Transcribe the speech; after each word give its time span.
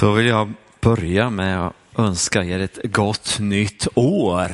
Då 0.00 0.12
vill 0.12 0.26
jag 0.26 0.52
börja 0.80 1.30
med 1.30 1.66
att 1.66 1.74
önska 1.96 2.44
er 2.44 2.58
ett 2.58 2.78
gott 2.84 3.38
nytt 3.40 3.88
år. 3.94 4.52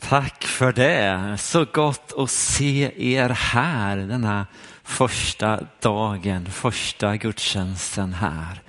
Tack 0.00 0.44
för 0.44 0.72
det. 0.72 1.36
Så 1.38 1.64
gott 1.64 2.12
att 2.16 2.30
se 2.30 2.92
er 2.96 3.28
här 3.28 3.96
denna 3.96 4.46
första 4.82 5.60
dagen, 5.80 6.46
första 6.50 7.16
gudstjänsten 7.16 8.14
här 8.14 8.62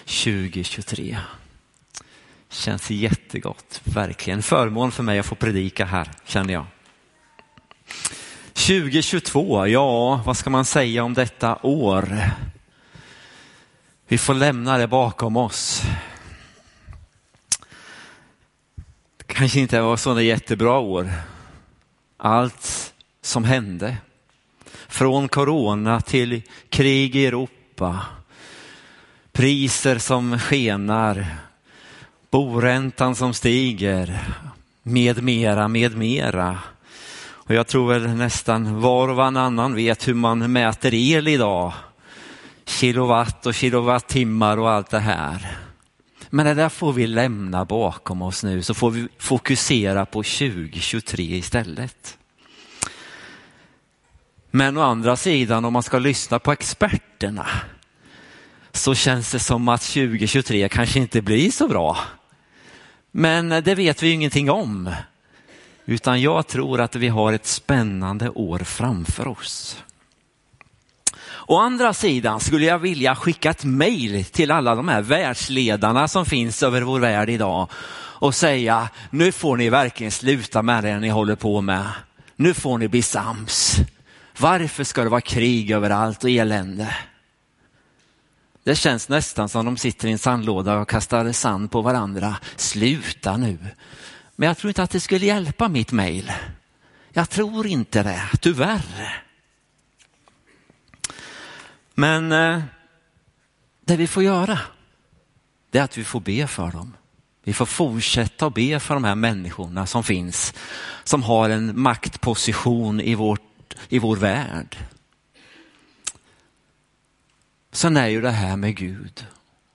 2023. 0.00 1.18
Känns 2.50 2.90
jättegott, 2.90 3.80
verkligen. 3.84 4.42
Förmån 4.42 4.92
för 4.92 5.02
mig 5.02 5.18
att 5.18 5.26
få 5.26 5.34
predika 5.34 5.84
här, 5.84 6.10
känner 6.24 6.52
jag. 6.52 6.66
2022, 8.52 9.66
ja, 9.66 10.22
vad 10.26 10.36
ska 10.36 10.50
man 10.50 10.64
säga 10.64 11.04
om 11.04 11.14
detta 11.14 11.58
år? 11.62 12.20
Vi 14.10 14.18
får 14.18 14.34
lämna 14.34 14.78
det 14.78 14.86
bakom 14.86 15.36
oss. 15.36 15.82
Det 19.16 19.34
kanske 19.34 19.60
inte 19.60 19.80
var 19.80 19.96
sådana 19.96 20.22
jättebra 20.22 20.78
år. 20.78 21.10
Allt 22.16 22.94
som 23.22 23.44
hände. 23.44 23.96
Från 24.88 25.28
corona 25.28 26.00
till 26.00 26.42
krig 26.68 27.16
i 27.16 27.26
Europa. 27.26 28.00
Priser 29.32 29.98
som 29.98 30.38
skenar. 30.38 31.26
Boräntan 32.30 33.14
som 33.14 33.34
stiger. 33.34 34.20
Med 34.82 35.22
mera, 35.22 35.68
med 35.68 35.96
mera. 35.96 36.58
Och 37.20 37.54
jag 37.54 37.66
tror 37.66 37.88
väl 37.88 38.08
nästan 38.08 38.80
var 38.80 39.08
och 39.08 39.16
varannan 39.16 39.74
vet 39.74 40.08
hur 40.08 40.14
man 40.14 40.52
mäter 40.52 40.94
el 40.94 41.28
idag 41.28 41.72
kilowatt 42.78 43.46
och 43.46 43.54
kilowattimmar 43.54 44.56
och 44.56 44.70
allt 44.70 44.90
det 44.90 44.98
här. 44.98 45.58
Men 46.30 46.46
det 46.46 46.54
där 46.54 46.68
får 46.68 46.92
vi 46.92 47.06
lämna 47.06 47.64
bakom 47.64 48.22
oss 48.22 48.44
nu 48.44 48.62
så 48.62 48.74
får 48.74 48.90
vi 48.90 49.08
fokusera 49.18 50.06
på 50.06 50.22
2023 50.22 51.22
istället. 51.22 52.18
Men 54.50 54.76
å 54.76 54.82
andra 54.82 55.16
sidan 55.16 55.64
om 55.64 55.72
man 55.72 55.82
ska 55.82 55.98
lyssna 55.98 56.38
på 56.38 56.52
experterna 56.52 57.46
så 58.72 58.94
känns 58.94 59.32
det 59.32 59.38
som 59.38 59.68
att 59.68 59.82
2023 59.82 60.68
kanske 60.68 60.98
inte 60.98 61.22
blir 61.22 61.50
så 61.50 61.68
bra. 61.68 61.98
Men 63.10 63.48
det 63.48 63.74
vet 63.74 64.02
vi 64.02 64.06
ju 64.06 64.12
ingenting 64.12 64.50
om. 64.50 64.94
Utan 65.84 66.20
jag 66.20 66.46
tror 66.46 66.80
att 66.80 66.96
vi 66.96 67.08
har 67.08 67.32
ett 67.32 67.46
spännande 67.46 68.30
år 68.30 68.58
framför 68.58 69.28
oss. 69.28 69.82
Å 71.48 71.56
andra 71.58 71.94
sidan 71.94 72.40
skulle 72.40 72.66
jag 72.66 72.78
vilja 72.78 73.16
skicka 73.16 73.50
ett 73.50 73.64
mejl 73.64 74.24
till 74.24 74.50
alla 74.50 74.74
de 74.74 74.88
här 74.88 75.02
världsledarna 75.02 76.08
som 76.08 76.26
finns 76.26 76.62
över 76.62 76.82
vår 76.82 77.00
värld 77.00 77.30
idag 77.30 77.68
och 78.20 78.34
säga, 78.34 78.88
nu 79.10 79.32
får 79.32 79.56
ni 79.56 79.68
verkligen 79.68 80.10
sluta 80.10 80.62
med 80.62 80.84
det 80.84 80.98
ni 80.98 81.08
håller 81.08 81.36
på 81.36 81.60
med. 81.60 81.86
Nu 82.36 82.54
får 82.54 82.78
ni 82.78 82.88
bli 82.88 83.02
sams. 83.02 83.76
Varför 84.38 84.84
ska 84.84 85.02
det 85.02 85.08
vara 85.08 85.20
krig 85.20 85.70
överallt 85.70 86.24
och 86.24 86.30
elände? 86.30 86.96
Det 88.64 88.74
känns 88.74 89.08
nästan 89.08 89.48
som 89.48 89.64
de 89.64 89.76
sitter 89.76 90.08
i 90.08 90.12
en 90.12 90.18
sandlåda 90.18 90.78
och 90.78 90.88
kastar 90.88 91.32
sand 91.32 91.70
på 91.70 91.82
varandra. 91.82 92.36
Sluta 92.56 93.36
nu. 93.36 93.58
Men 94.36 94.46
jag 94.46 94.58
tror 94.58 94.70
inte 94.70 94.82
att 94.82 94.90
det 94.90 95.00
skulle 95.00 95.26
hjälpa 95.26 95.68
mitt 95.68 95.92
mejl. 95.92 96.32
Jag 97.12 97.30
tror 97.30 97.66
inte 97.66 98.02
det, 98.02 98.22
tyvärr. 98.40 99.27
Men 101.98 102.32
eh, 102.32 102.62
det 103.84 103.96
vi 103.96 104.06
får 104.06 104.22
göra, 104.22 104.58
det 105.70 105.78
är 105.78 105.82
att 105.82 105.98
vi 105.98 106.04
får 106.04 106.20
be 106.20 106.46
för 106.46 106.70
dem. 106.70 106.96
Vi 107.44 107.52
får 107.52 107.66
fortsätta 107.66 108.46
att 108.46 108.54
be 108.54 108.80
för 108.80 108.94
de 108.94 109.04
här 109.04 109.14
människorna 109.14 109.86
som 109.86 110.04
finns, 110.04 110.54
som 111.04 111.22
har 111.22 111.50
en 111.50 111.80
maktposition 111.80 113.00
i, 113.00 113.14
vårt, 113.14 113.74
i 113.88 113.98
vår 113.98 114.16
värld. 114.16 114.76
Sen 117.72 117.96
är 117.96 118.06
ju 118.06 118.20
det 118.20 118.30
här 118.30 118.56
med 118.56 118.76
Gud 118.76 119.26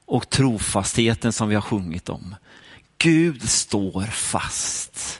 och 0.05 0.29
trofastheten 0.29 1.33
som 1.33 1.49
vi 1.49 1.55
har 1.55 1.61
sjungit 1.61 2.09
om. 2.09 2.35
Gud 2.97 3.49
står 3.49 4.03
fast. 4.03 5.19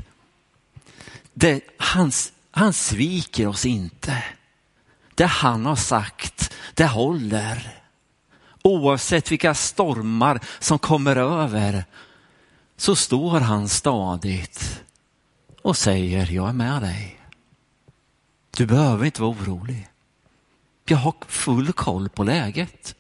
Det, 1.34 1.62
han, 1.78 2.12
han 2.52 2.74
sviker 2.74 3.48
oss 3.48 3.66
inte. 3.66 4.24
Det 5.16 5.26
han 5.26 5.66
har 5.66 5.76
sagt, 5.76 6.54
det 6.74 6.86
håller. 6.86 7.80
Oavsett 8.64 9.32
vilka 9.32 9.54
stormar 9.54 10.40
som 10.60 10.80
kommer 10.80 11.16
över 11.16 11.86
så 12.78 12.96
står 12.96 13.40
han 13.40 13.70
stadigt 13.70 14.84
och 15.62 15.78
säger, 15.78 16.32
jag 16.32 16.50
är 16.50 16.54
med 16.54 16.82
dig. 16.82 17.20
Du 18.58 18.66
behöver 18.66 19.06
inte 19.06 19.22
vara 19.22 19.32
orolig. 19.32 19.88
Jag 20.86 20.98
har 20.98 21.14
full 21.28 21.74
koll 21.74 22.10
på 22.10 22.24
läget. 22.24 22.96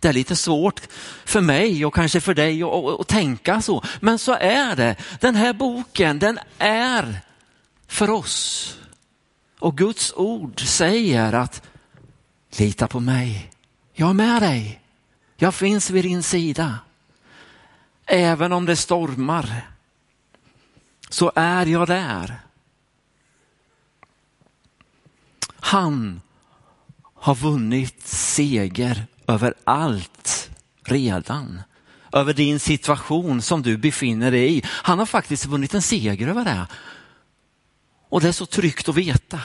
Det 0.00 0.08
är 0.08 0.12
lite 0.12 0.36
svårt 0.36 0.80
för 1.24 1.40
mig 1.40 1.86
och 1.86 1.94
kanske 1.94 2.20
för 2.20 2.34
dig 2.34 2.62
att 2.62 3.08
tänka 3.08 3.60
så, 3.60 3.84
men 4.00 4.18
så 4.18 4.32
är 4.32 4.76
det. 4.76 4.96
Den 5.20 5.34
här 5.34 5.52
boken, 5.52 6.18
den 6.18 6.38
är 6.58 7.20
för 7.86 8.10
oss. 8.10 8.78
Och 9.64 9.76
Guds 9.78 10.12
ord 10.16 10.60
säger 10.60 11.32
att 11.32 11.62
lita 12.58 12.88
på 12.88 13.00
mig. 13.00 13.50
Jag 13.92 14.08
är 14.08 14.14
med 14.14 14.42
dig. 14.42 14.80
Jag 15.36 15.54
finns 15.54 15.90
vid 15.90 16.04
din 16.04 16.22
sida. 16.22 16.78
Även 18.06 18.52
om 18.52 18.66
det 18.66 18.76
stormar 18.76 19.70
så 21.08 21.32
är 21.34 21.66
jag 21.66 21.86
där. 21.86 22.40
Han 25.60 26.20
har 27.14 27.34
vunnit 27.34 28.06
seger 28.06 29.06
över 29.26 29.54
allt 29.64 30.50
redan. 30.82 31.62
Över 32.12 32.32
din 32.32 32.60
situation 32.60 33.42
som 33.42 33.62
du 33.62 33.76
befinner 33.76 34.30
dig 34.30 34.58
i. 34.58 34.62
Han 34.66 34.98
har 34.98 35.06
faktiskt 35.06 35.46
vunnit 35.46 35.74
en 35.74 35.82
seger 35.82 36.28
över 36.28 36.44
det. 36.44 36.66
Och 38.14 38.20
det 38.20 38.28
är 38.28 38.32
så 38.32 38.46
tryggt 38.46 38.88
att 38.88 38.94
veta. 38.94 39.40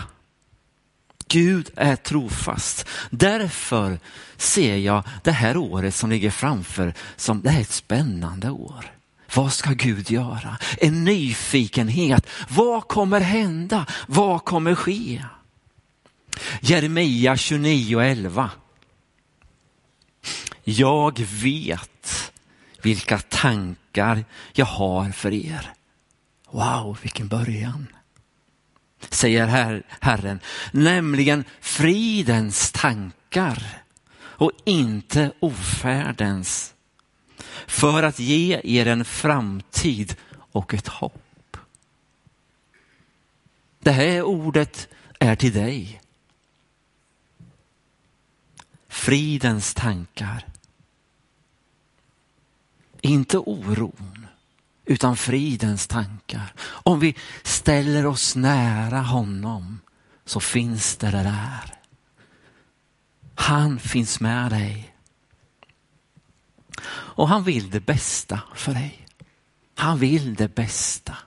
Gud 1.27 1.69
är 1.75 1.95
trofast. 1.95 2.87
Därför 3.09 3.99
ser 4.37 4.77
jag 4.77 5.03
det 5.23 5.31
här 5.31 5.57
året 5.57 5.95
som 5.95 6.09
ligger 6.09 6.31
framför 6.31 6.93
som 7.15 7.41
det 7.41 7.49
är 7.49 7.61
ett 7.61 7.71
spännande 7.71 8.49
år. 8.49 8.93
Vad 9.35 9.53
ska 9.53 9.69
Gud 9.69 10.11
göra? 10.11 10.57
En 10.77 11.03
nyfikenhet. 11.03 12.27
Vad 12.49 12.87
kommer 12.87 13.19
hända? 13.19 13.85
Vad 14.07 14.45
kommer 14.45 14.75
ske? 14.75 15.25
Jeremia 16.61 17.35
29.11. 17.35 18.49
Jag 20.63 21.19
vet 21.19 22.31
vilka 22.81 23.19
tankar 23.19 24.25
jag 24.53 24.65
har 24.65 25.11
för 25.11 25.33
er. 25.33 25.73
Wow, 26.51 26.97
vilken 27.01 27.27
början 27.27 27.87
säger 29.09 29.47
her 29.47 29.83
Herren, 29.99 30.39
nämligen 30.71 31.43
fridens 31.59 32.71
tankar 32.71 33.83
och 34.19 34.51
inte 34.65 35.31
ofärdens. 35.39 36.73
För 37.67 38.03
att 38.03 38.19
ge 38.19 38.61
er 38.63 38.87
en 38.87 39.05
framtid 39.05 40.15
och 40.33 40.73
ett 40.73 40.87
hopp. 40.87 41.57
Det 43.79 43.91
här 43.91 44.23
ordet 44.23 44.87
är 45.19 45.35
till 45.35 45.53
dig. 45.53 46.01
Fridens 48.87 49.73
tankar. 49.73 50.45
Inte 53.01 53.37
oron 53.37 54.27
utan 54.89 55.17
fridens 55.17 55.87
tankar. 55.87 56.53
Om 56.61 56.99
vi 56.99 57.15
ställer 57.43 58.05
oss 58.05 58.35
nära 58.35 58.99
honom 58.99 59.79
så 60.25 60.39
finns 60.39 60.97
det 60.97 61.11
där. 61.11 61.73
Han 63.35 63.79
finns 63.79 64.19
med 64.19 64.51
dig. 64.51 64.95
Och 66.91 67.27
han 67.27 67.43
vill 67.43 67.69
det 67.69 67.79
bästa 67.79 68.41
för 68.55 68.73
dig. 68.73 69.07
Han 69.75 69.99
vill 69.99 70.35
det 70.35 70.55
bästa. 70.55 71.17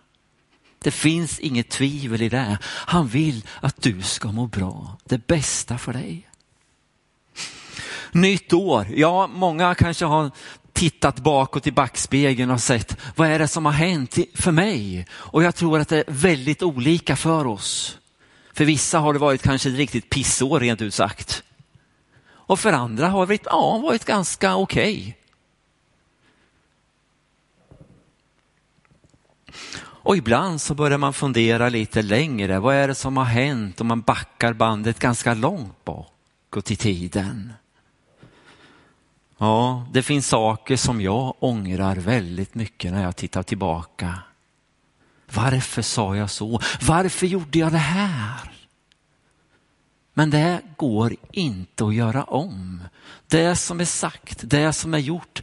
Det 0.79 0.91
finns 0.91 1.39
inget 1.39 1.71
tvivel 1.71 2.23
i 2.23 2.29
det. 2.29 2.59
Han 2.65 3.09
vill 3.09 3.47
att 3.61 3.83
du 3.83 4.03
ska 4.03 4.33
må 4.33 4.47
bra. 4.47 4.99
Det 5.05 5.27
bästa 5.27 5.79
för 5.79 5.93
dig. 5.93 6.29
Nytt 8.13 8.53
år. 8.53 8.87
Ja, 8.91 9.27
många 9.27 9.75
kanske 9.75 10.05
har 10.05 10.31
tittat 10.83 11.21
bakåt 11.21 11.67
i 11.67 11.73
backspegeln 11.73 12.51
och 12.51 12.61
sett 12.61 12.97
vad 13.17 13.29
är 13.29 13.39
det 13.39 13.49
som 13.49 13.65
har 13.65 13.73
hänt 13.73 14.19
för 14.35 14.53
mig? 14.53 15.07
Och 15.13 15.43
jag 15.43 15.55
tror 15.55 15.79
att 15.79 15.89
det 15.89 15.99
är 15.99 16.05
väldigt 16.09 16.63
olika 16.63 17.17
för 17.17 17.47
oss. 17.47 17.99
För 18.53 18.65
vissa 18.65 18.99
har 18.99 19.13
det 19.13 19.19
varit 19.19 19.43
kanske 19.43 19.69
ett 19.69 19.77
riktigt 19.77 20.11
pissår 20.11 20.61
rent 20.61 20.83
ut 20.83 20.95
sagt. 20.95 21.43
Och 22.25 22.61
för 22.61 22.73
andra 22.73 23.09
har 23.09 23.27
det 23.27 23.39
ja, 23.45 23.79
varit 23.79 24.05
ganska 24.05 24.57
okej. 24.57 24.93
Okay. 24.93 25.15
Och 29.85 30.17
ibland 30.17 30.61
så 30.61 30.75
börjar 30.75 30.99
man 30.99 31.13
fundera 31.13 31.69
lite 31.69 32.03
längre. 32.03 32.59
Vad 32.59 32.75
är 32.75 32.89
det 32.89 32.95
som 32.95 33.17
har 33.17 33.25
hänt 33.25 33.81
om 33.81 33.87
man 33.87 34.01
backar 34.01 34.53
bandet 34.53 34.99
ganska 34.99 35.35
långt 35.35 35.85
bakåt 35.85 36.71
i 36.71 36.77
tiden? 36.77 37.53
Ja, 39.43 39.87
det 39.93 40.03
finns 40.03 40.29
saker 40.29 40.77
som 40.77 41.01
jag 41.01 41.35
ångrar 41.39 41.97
väldigt 41.97 42.55
mycket 42.55 42.93
när 42.93 43.03
jag 43.03 43.17
tittar 43.17 43.43
tillbaka. 43.43 44.19
Varför 45.33 45.83
sa 45.83 46.17
jag 46.17 46.31
så? 46.31 46.61
Varför 46.81 47.27
gjorde 47.27 47.59
jag 47.59 47.73
det 47.73 47.79
här? 47.79 48.53
Men 50.15 50.31
det 50.31 50.61
går 50.77 51.17
inte 51.33 51.85
att 51.85 51.95
göra 51.95 52.25
om. 52.25 52.83
Det 53.27 53.57
som 53.57 53.81
är 53.81 53.85
sagt, 53.85 54.41
det 54.45 54.73
som 54.73 54.95
är 54.95 54.99
gjort, 54.99 55.43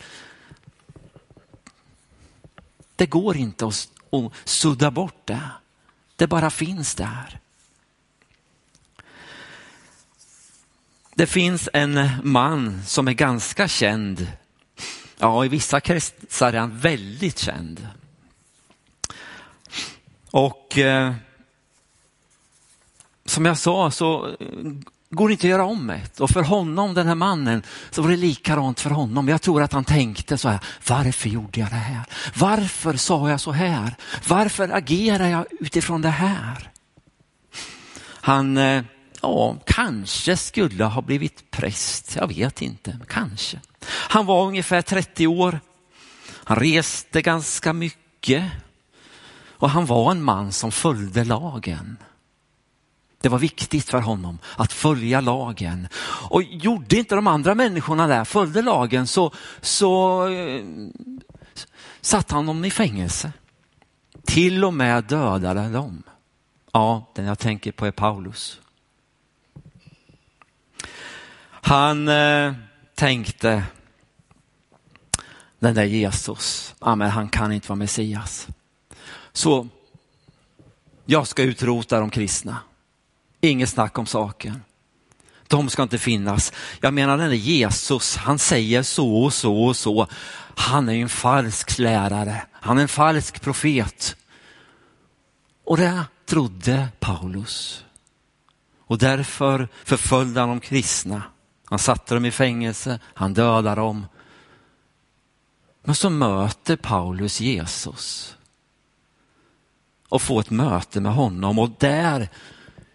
det 2.96 3.06
går 3.06 3.38
inte 3.38 3.68
att 3.68 3.90
sudda 4.44 4.92
bort 4.92 5.25
det. 5.25 5.50
Det 6.16 6.28
bara 6.28 6.50
finns 6.50 6.96
där. 6.96 7.40
Det 11.19 11.27
finns 11.27 11.69
en 11.74 12.10
man 12.24 12.81
som 12.86 13.07
är 13.07 13.13
ganska 13.13 13.68
känd. 13.68 14.27
Ja, 15.18 15.45
i 15.45 15.48
vissa 15.48 15.80
kretsar 15.80 16.54
är 16.54 16.57
han 16.60 16.80
väldigt 16.80 17.39
känd. 17.39 17.88
Och 20.31 20.77
eh, 20.77 21.13
som 23.25 23.45
jag 23.45 23.57
sa 23.57 23.92
så 23.92 24.27
eh, 24.27 24.36
går 25.10 25.27
det 25.27 25.31
inte 25.31 25.48
att 25.48 25.51
göra 25.51 25.66
om 25.66 25.89
ett. 25.89 26.19
Och 26.19 26.30
för 26.30 26.44
honom, 26.44 26.94
den 26.94 27.07
här 27.07 27.16
mannen, 27.16 27.63
så 27.92 28.01
var 28.01 28.10
det 28.10 28.18
likadant 28.18 28.80
för 28.80 28.89
honom. 28.89 29.27
Jag 29.27 29.42
tror 29.42 29.62
att 29.62 29.74
han 29.74 29.86
tänkte 29.86 30.38
så 30.38 30.50
här, 30.50 30.60
varför 30.88 31.30
gjorde 31.30 31.60
jag 31.60 31.69
det 31.69 31.75
här? 31.75 32.04
Varför 32.36 32.94
sa 32.94 33.30
jag 33.30 33.42
så 33.42 33.51
här? 33.51 33.95
Varför 34.27 34.69
agerar 34.69 35.27
jag 35.27 35.45
utifrån 35.60 36.01
det 36.01 36.10
här? 36.10 36.72
Han, 38.22 38.57
eh, 38.57 38.83
ja, 39.21 39.57
kanske 39.66 40.38
skulle 40.38 40.83
ha 40.83 41.01
blivit 41.01 41.51
präst, 41.51 42.16
jag 42.16 42.27
vet 42.27 42.62
inte, 42.62 43.00
kanske. 43.07 43.60
Han 43.86 44.25
var 44.25 44.45
ungefär 44.45 44.81
30 44.81 45.27
år. 45.27 45.60
Han 46.44 46.57
reste 46.57 47.21
ganska 47.21 47.74
mycket 47.74 48.51
och 49.60 49.69
han 49.69 49.86
var 49.86 50.12
en 50.12 50.24
man 50.24 50.51
som 50.51 50.71
följde 50.71 51.24
lagen. 51.24 51.98
Det 53.21 53.30
var 53.30 53.39
viktigt 53.39 53.89
för 53.89 54.01
honom 54.01 54.39
att 54.56 54.74
följa 54.74 55.22
lagen. 55.22 55.88
Och 56.30 56.44
gjorde 56.44 56.98
inte 56.98 57.15
de 57.15 57.27
andra 57.27 57.56
människorna 57.56 58.07
där, 58.07 58.25
följde 58.25 58.62
lagen 58.62 59.07
så, 59.07 59.33
så 59.62 60.27
eh, 60.27 60.63
satte 62.01 62.36
han 62.36 62.45
dem 62.45 62.65
i 62.65 62.72
fängelse. 62.72 63.31
Till 64.25 64.65
och 64.65 64.74
med 64.74 65.04
dödade 65.04 65.69
dem. 65.69 66.04
Ja, 66.74 67.12
den 67.15 67.25
jag 67.25 67.39
tänker 67.39 67.72
på 67.72 67.86
är 67.86 67.92
Paulus. 67.92 68.60
Han 71.61 72.07
eh, 72.07 72.53
tänkte, 72.95 73.63
den 75.59 75.75
där 75.75 75.83
Jesus, 75.83 76.75
amen, 76.79 77.09
han 77.09 77.29
kan 77.29 77.51
inte 77.51 77.67
vara 77.67 77.75
Messias. 77.75 78.47
Så 79.33 79.67
jag 81.06 81.27
ska 81.27 81.44
utrota 81.44 82.00
de 82.00 82.09
kristna. 82.09 82.57
Inget 83.41 83.69
snack 83.69 83.97
om 83.97 84.06
saken. 84.06 84.63
De 85.47 85.69
ska 85.69 85.83
inte 85.83 85.97
finnas. 85.97 86.53
Jag 86.81 86.94
menar 86.94 87.17
den 87.17 87.29
där 87.29 87.35
Jesus, 87.35 88.15
han 88.15 88.39
säger 88.39 88.83
så 88.83 89.23
och 89.23 89.33
så 89.33 89.63
och 89.63 89.75
så. 89.75 90.07
Han 90.55 90.89
är 90.89 90.94
ju 90.94 91.01
en 91.01 91.09
falsk 91.09 91.79
lärare. 91.79 92.41
Han 92.51 92.77
är 92.77 92.81
en 92.81 92.88
falsk 92.88 93.41
profet. 93.41 94.15
Och 95.63 95.77
det 95.77 96.03
trodde 96.25 96.88
Paulus. 97.00 97.85
Och 98.85 98.97
därför 98.97 99.67
förföljde 99.83 100.39
han 100.39 100.50
de 100.50 100.59
kristna. 100.59 101.23
Han 101.69 101.80
satte 101.80 102.13
dem 102.13 102.25
i 102.25 102.31
fängelse, 102.31 103.00
han 103.04 103.33
dödade 103.33 103.81
dem. 103.81 104.06
Men 105.83 105.95
så 105.95 106.10
möter 106.10 106.75
Paulus 106.75 107.42
Jesus 107.42 108.36
och 110.10 110.21
får 110.21 110.39
ett 110.39 110.50
möte 110.50 111.01
med 111.01 111.13
honom 111.13 111.60
och 111.60 111.69
där 111.77 112.30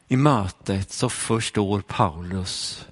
i 0.09 0.17
mötet 0.17 0.93
så 0.93 1.09
förstår 1.09 1.81
Paulus 1.81 2.87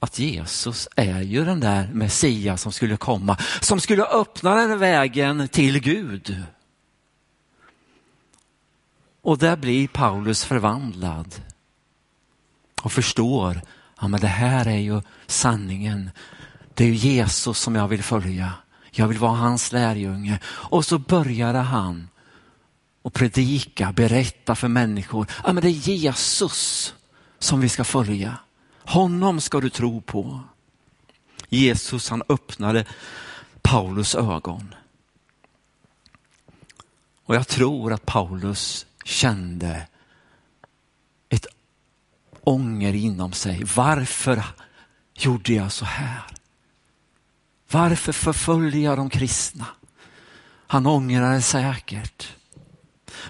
att 0.00 0.18
Jesus 0.18 0.88
är 0.96 1.20
ju 1.20 1.44
den 1.44 1.60
där 1.60 1.90
Messias 1.92 2.62
som 2.62 2.72
skulle 2.72 2.96
komma, 2.96 3.36
som 3.60 3.80
skulle 3.80 4.04
öppna 4.04 4.54
den 4.54 4.78
vägen 4.78 5.48
till 5.48 5.80
Gud. 5.80 6.42
Och 9.22 9.38
där 9.38 9.56
blir 9.56 9.88
Paulus 9.88 10.44
förvandlad 10.44 11.34
och 12.82 12.92
förstår, 12.92 13.62
ja 14.00 14.08
men 14.08 14.20
det 14.20 14.26
här 14.26 14.66
är 14.66 14.78
ju 14.78 15.02
sanningen. 15.26 16.10
Det 16.74 16.84
är 16.84 16.92
Jesus 16.92 17.58
som 17.58 17.74
jag 17.74 17.88
vill 17.88 18.02
följa. 18.02 18.52
Jag 18.90 19.08
vill 19.08 19.18
vara 19.18 19.36
hans 19.36 19.72
lärjunge. 19.72 20.38
Och 20.44 20.84
så 20.84 20.98
började 20.98 21.58
han 21.58 22.08
och 23.02 23.14
predika, 23.14 23.92
berätta 23.92 24.54
för 24.54 24.68
människor. 24.68 25.26
Ja, 25.44 25.52
men 25.52 25.62
det 25.62 25.68
är 25.68 25.70
Jesus 25.70 26.94
som 27.38 27.60
vi 27.60 27.68
ska 27.68 27.84
följa. 27.84 28.36
Honom 28.84 29.40
ska 29.40 29.60
du 29.60 29.70
tro 29.70 30.00
på. 30.00 30.40
Jesus 31.48 32.10
han 32.10 32.22
öppnade 32.28 32.84
Paulus 33.62 34.14
ögon. 34.14 34.74
Och 37.24 37.34
jag 37.34 37.48
tror 37.48 37.92
att 37.92 38.06
Paulus 38.06 38.86
kände 39.04 39.86
ånger 42.48 42.94
inom 42.94 43.32
sig. 43.32 43.64
Varför 43.76 44.44
gjorde 45.14 45.52
jag 45.52 45.72
så 45.72 45.84
här? 45.84 46.22
Varför 47.70 48.12
förföljer 48.12 48.84
jag 48.84 48.98
de 48.98 49.10
kristna? 49.10 49.66
Han 50.66 50.86
ångrade 50.86 51.42
säkert. 51.42 52.36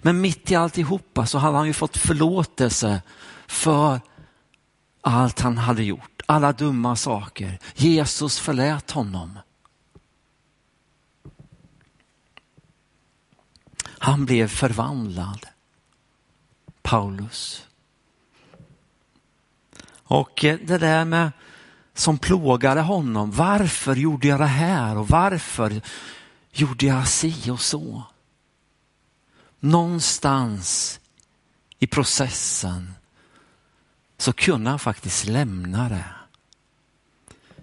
Men 0.03 0.20
mitt 0.20 0.50
i 0.50 0.55
alltihopa 0.55 1.26
så 1.26 1.38
hade 1.38 1.56
han 1.56 1.67
ju 1.67 1.73
fått 1.73 1.97
förlåtelse 1.97 3.03
för 3.47 4.00
allt 5.00 5.41
han 5.41 5.59
hade 5.59 5.82
gjort, 5.82 6.23
alla 6.26 6.53
dumma 6.53 6.97
saker. 6.97 7.59
Jesus 7.75 8.39
förlät 8.39 8.91
honom. 8.91 9.39
Han 13.82 14.27
blev 14.27 14.48
förvandlad. 14.48 15.46
Paulus. 16.82 17.68
Och 20.08 20.44
eh, 20.44 20.58
det 20.65 20.79
där 20.79 21.05
med 21.05 21.32
som 21.94 22.19
plågade 22.19 22.81
honom. 22.81 23.31
Varför 23.31 23.96
gjorde 23.96 24.29
jag 24.29 24.41
det 24.41 24.46
här 24.46 24.96
och 24.96 25.08
varför 25.08 25.81
gjorde 26.53 26.86
jag 26.86 27.08
si 27.08 27.50
och 27.50 27.60
så? 27.60 28.05
någonstans 29.60 31.00
i 31.79 31.86
processen 31.86 32.94
så 34.19 34.32
kunde 34.32 34.70
han 34.70 34.79
faktiskt 34.79 35.27
lämna 35.27 35.88
det. 35.88 36.05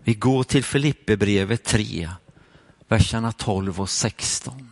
Vi 0.04 0.14
går 0.14 0.44
till 0.44 0.64
Filipperbrevet 0.64 1.64
3, 1.64 2.10
verserna 2.88 3.32
12 3.32 3.82
och 3.82 3.90
16. 3.90 4.72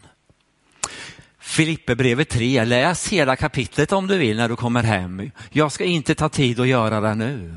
Filipperbrevet 1.43 2.29
3, 2.29 2.65
läs 2.65 3.07
hela 3.07 3.35
kapitlet 3.35 3.91
om 3.91 4.07
du 4.07 4.17
vill 4.17 4.37
när 4.37 4.49
du 4.49 4.55
kommer 4.55 4.83
hem. 4.83 5.31
Jag 5.49 5.71
ska 5.71 5.83
inte 5.83 6.15
ta 6.15 6.29
tid 6.29 6.59
att 6.59 6.67
göra 6.67 7.01
det 7.01 7.15
nu. 7.15 7.55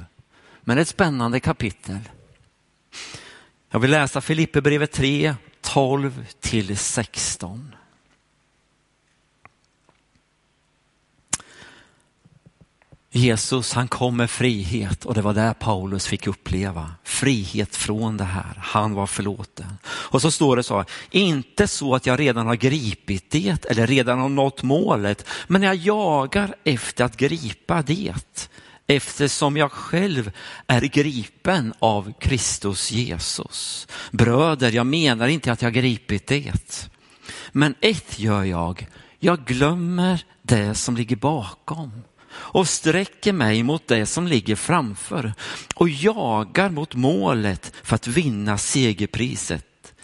Men 0.61 0.77
det 0.77 0.81
är 0.81 0.83
ett 0.83 0.89
spännande 0.89 1.41
kapitel. 1.41 1.99
Jag 3.71 3.81
vill 3.81 3.91
läsa 3.91 4.21
Filipperbrevet 4.21 4.93
3, 4.93 5.35
12 5.61 6.27
till 6.41 6.77
16. 6.77 7.76
Jesus 13.17 13.73
han 13.73 13.89
kom 13.89 14.17
med 14.17 14.31
frihet 14.31 15.05
och 15.05 15.15
det 15.15 15.23
var 15.23 15.35
där 15.35 15.55
Paulus 15.55 16.07
fick 16.07 16.27
uppleva 16.27 16.91
frihet 17.05 17.77
från 17.77 18.17
det 18.17 18.25
här. 18.25 18.55
Han 18.59 18.95
var 18.95 19.07
förlåten. 19.07 19.79
Och 19.87 20.23
så 20.23 20.31
står 20.31 20.57
det 20.57 20.63
så, 20.63 20.77
här, 20.77 20.87
inte 21.11 21.69
så 21.69 21.95
att 21.95 22.07
jag 22.07 22.21
redan 22.21 22.47
har 22.47 22.55
gripit 22.55 23.31
det 23.31 23.67
eller 23.67 23.87
redan 23.87 24.19
har 24.19 24.29
nått 24.29 24.63
målet, 24.63 25.27
men 25.47 25.63
jag 25.63 25.75
jagar 25.75 26.55
efter 26.65 27.05
att 27.05 27.17
gripa 27.17 27.83
det 27.83 28.15
eftersom 28.87 29.57
jag 29.57 29.73
själv 29.73 30.31
är 30.67 30.81
gripen 30.81 31.75
av 31.79 32.13
Kristus 32.21 32.93
Jesus. 32.93 33.89
Bröder, 34.11 34.73
jag 34.73 34.87
menar 34.87 35.29
inte 35.29 35.53
att 35.53 35.63
jag 35.63 35.73
gripit 35.73 36.27
det, 36.27 36.89
men 37.53 37.75
ett 37.81 38.19
gör 38.19 38.45
jag, 38.45 38.89
jag 39.19 39.45
glömmer 39.45 40.25
det 40.43 40.75
som 40.75 40.97
ligger 40.97 41.17
bakom 41.17 41.93
och 42.37 42.69
sträcker 42.69 43.33
mig 43.33 43.63
mot 43.63 43.89
det 43.89 44.07
som 44.07 44.27
ligger 44.27 44.57
framför 44.57 45.33
och 45.75 45.89
jagar 45.89 46.71
mot 46.71 46.95
målet 46.95 47.73
för 47.83 47.95
att 47.95 48.07
vinna 48.07 48.59
segerpriset. 48.59 49.95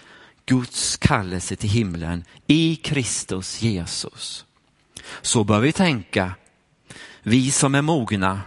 Guds 0.46 0.96
kallelse 0.96 1.56
till 1.56 1.70
himlen 1.70 2.24
i 2.46 2.76
Kristus 2.76 3.62
Jesus. 3.62 4.44
Så 5.22 5.44
bör 5.44 5.60
vi 5.60 5.72
tänka, 5.72 6.34
vi 7.22 7.50
som 7.50 7.74
är 7.74 7.82
mogna. 7.82 8.40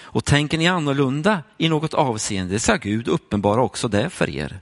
Och 0.00 0.24
tänker 0.24 0.58
ni 0.58 0.68
annorlunda 0.68 1.42
i 1.58 1.68
något 1.68 1.94
avseende 1.94 2.58
ska 2.58 2.76
Gud 2.76 3.08
uppenbara 3.08 3.62
också 3.62 3.88
det 3.88 4.10
för 4.10 4.30
er. 4.30 4.60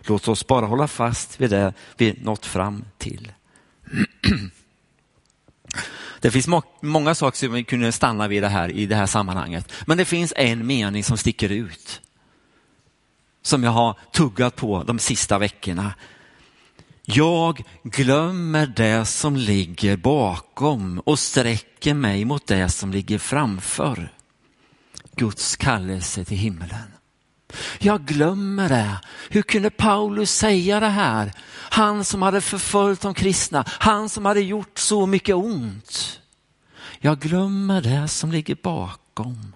Låt 0.00 0.28
oss 0.28 0.46
bara 0.46 0.66
hålla 0.66 0.88
fast 0.88 1.40
vid 1.40 1.50
det 1.50 1.74
vi 1.96 2.18
nått 2.22 2.46
fram 2.46 2.84
till. 2.98 3.32
Det 6.20 6.30
finns 6.30 6.46
må 6.46 6.62
många 6.80 7.14
saker 7.14 7.38
som 7.38 7.52
vi 7.52 7.64
kunde 7.64 7.92
stanna 7.92 8.28
vid 8.28 8.42
det 8.42 8.48
här, 8.48 8.68
i 8.68 8.86
det 8.86 8.96
här 8.96 9.06
sammanhanget. 9.06 9.72
Men 9.86 9.98
det 9.98 10.04
finns 10.04 10.32
en 10.36 10.66
mening 10.66 11.04
som 11.04 11.16
sticker 11.16 11.48
ut. 11.48 12.00
Som 13.42 13.64
jag 13.64 13.70
har 13.70 13.98
tuggat 14.12 14.56
på 14.56 14.82
de 14.82 14.98
sista 14.98 15.38
veckorna. 15.38 15.94
Jag 17.04 17.62
glömmer 17.82 18.66
det 18.66 19.04
som 19.04 19.36
ligger 19.36 19.96
bakom 19.96 20.98
och 20.98 21.18
sträcker 21.18 21.94
mig 21.94 22.24
mot 22.24 22.46
det 22.46 22.68
som 22.68 22.92
ligger 22.92 23.18
framför. 23.18 24.12
Guds 25.16 25.56
kallelse 25.56 26.24
till 26.24 26.36
himlen. 26.36 26.99
Jag 27.78 28.04
glömmer 28.04 28.68
det. 28.68 29.00
Hur 29.28 29.42
kunde 29.42 29.70
Paulus 29.70 30.34
säga 30.34 30.80
det 30.80 30.88
här? 30.88 31.32
Han 31.70 32.04
som 32.04 32.22
hade 32.22 32.40
förföljt 32.40 33.00
de 33.00 33.14
kristna, 33.14 33.64
han 33.68 34.08
som 34.08 34.24
hade 34.24 34.40
gjort 34.40 34.78
så 34.78 35.06
mycket 35.06 35.34
ont. 35.34 36.20
Jag 36.98 37.20
glömmer 37.20 37.82
det 37.82 38.08
som 38.08 38.32
ligger 38.32 38.56
bakom 38.62 39.54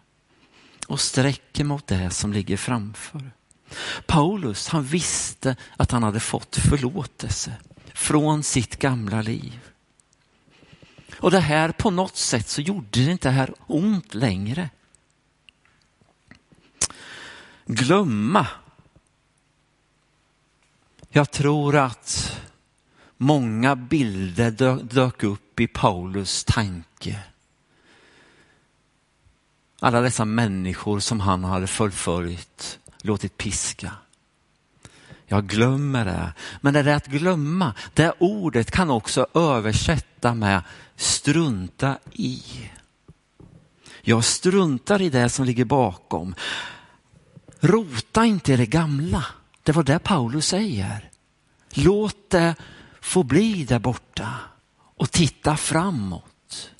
och 0.87 1.01
sträcker 1.01 1.65
mot 1.65 1.87
det 1.87 2.11
som 2.11 2.33
ligger 2.33 2.57
framför. 2.57 3.31
Paulus, 4.07 4.69
han 4.69 4.85
visste 4.85 5.57
att 5.77 5.91
han 5.91 6.03
hade 6.03 6.21
fått 6.21 6.57
förlåtelse 6.57 7.53
från 7.95 8.43
sitt 8.43 8.77
gamla 8.79 9.23
liv. 9.23 9.61
Och 11.19 11.31
det 11.31 11.41
här 11.41 11.73
på 11.73 11.91
något 11.91 12.17
sätt 12.17 12.49
så 12.49 12.61
gjorde 12.61 13.05
det 13.05 13.11
inte 13.11 13.31
här 13.31 13.55
ont 13.67 14.15
längre 14.15 14.71
glömma. 17.67 18.47
Jag 21.09 21.31
tror 21.31 21.77
att 21.77 22.41
många 23.17 23.77
bilder 23.77 24.51
dök 24.83 25.23
upp 25.23 25.61
i 25.61 25.67
Paulus 25.67 26.45
tanke. 26.45 27.23
Alla 29.81 30.01
dessa 30.01 30.25
människor 30.25 31.01
som 31.01 31.21
han 31.21 31.45
hade 31.45 31.67
förföljt, 31.67 32.79
låtit 33.03 33.37
piska. 33.37 33.93
Jag 35.27 35.47
glömmer 35.47 36.05
det. 36.05 36.33
Men 36.61 36.75
det 36.75 36.83
där 36.83 36.97
att 36.97 37.07
glömma, 37.07 37.75
det 37.95 38.13
ordet 38.19 38.71
kan 38.71 38.91
också 38.91 39.27
översätta 39.35 40.35
med 40.35 40.63
strunta 40.97 41.99
i. 42.13 42.43
Jag 44.03 44.25
struntar 44.25 45.03
i 45.03 45.11
det 45.11 45.29
som 45.29 45.45
ligger 45.45 45.65
bakom. 45.65 46.35
Rota 47.65 48.25
inte 48.25 48.53
i 48.53 48.57
det 48.57 48.67
gamla. 48.67 49.25
Det 49.63 49.73
var 49.73 49.83
det 49.83 49.99
Paulus 49.99 50.47
säger. 50.47 51.11
Låt 51.71 52.31
det 52.31 52.55
få 53.01 53.23
bli 53.23 53.65
där 53.65 53.79
borta 53.79 54.35
och 54.97 55.11
titta 55.11 55.57
framåt. 55.57 56.71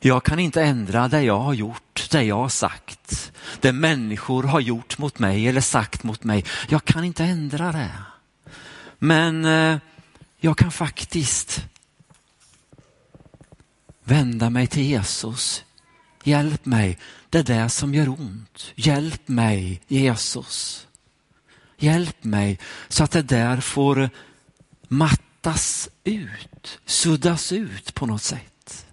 Jag 0.00 0.24
kan 0.24 0.38
inte 0.38 0.62
ändra 0.62 1.08
det 1.08 1.22
jag 1.22 1.40
har 1.40 1.54
gjort, 1.54 2.08
det 2.10 2.22
jag 2.22 2.36
har 2.36 2.48
sagt, 2.48 3.32
det 3.60 3.72
människor 3.72 4.42
har 4.42 4.60
gjort 4.60 4.98
mot 4.98 5.18
mig 5.18 5.48
eller 5.48 5.60
sagt 5.60 6.02
mot 6.02 6.24
mig. 6.24 6.44
Jag 6.68 6.84
kan 6.84 7.04
inte 7.04 7.24
ändra 7.24 7.72
det. 7.72 7.94
Men 8.98 9.44
eh, 9.44 9.78
jag 10.40 10.58
kan 10.58 10.70
faktiskt 10.70 11.64
vända 14.04 14.50
mig 14.50 14.66
till 14.66 14.82
Jesus. 14.82 15.64
Hjälp 16.24 16.66
mig 16.66 16.98
det 17.30 17.42
där 17.42 17.68
som 17.68 17.94
gör 17.94 18.08
ont. 18.08 18.72
Hjälp 18.74 19.28
mig 19.28 19.82
Jesus. 19.88 20.86
Hjälp 21.76 22.24
mig 22.24 22.58
så 22.88 23.04
att 23.04 23.10
det 23.10 23.22
där 23.22 23.60
får 23.60 24.10
mattas 24.88 25.88
ut, 26.04 26.80
suddas 26.84 27.52
ut 27.52 27.94
på 27.94 28.06
något 28.06 28.22
sätt. 28.22 28.86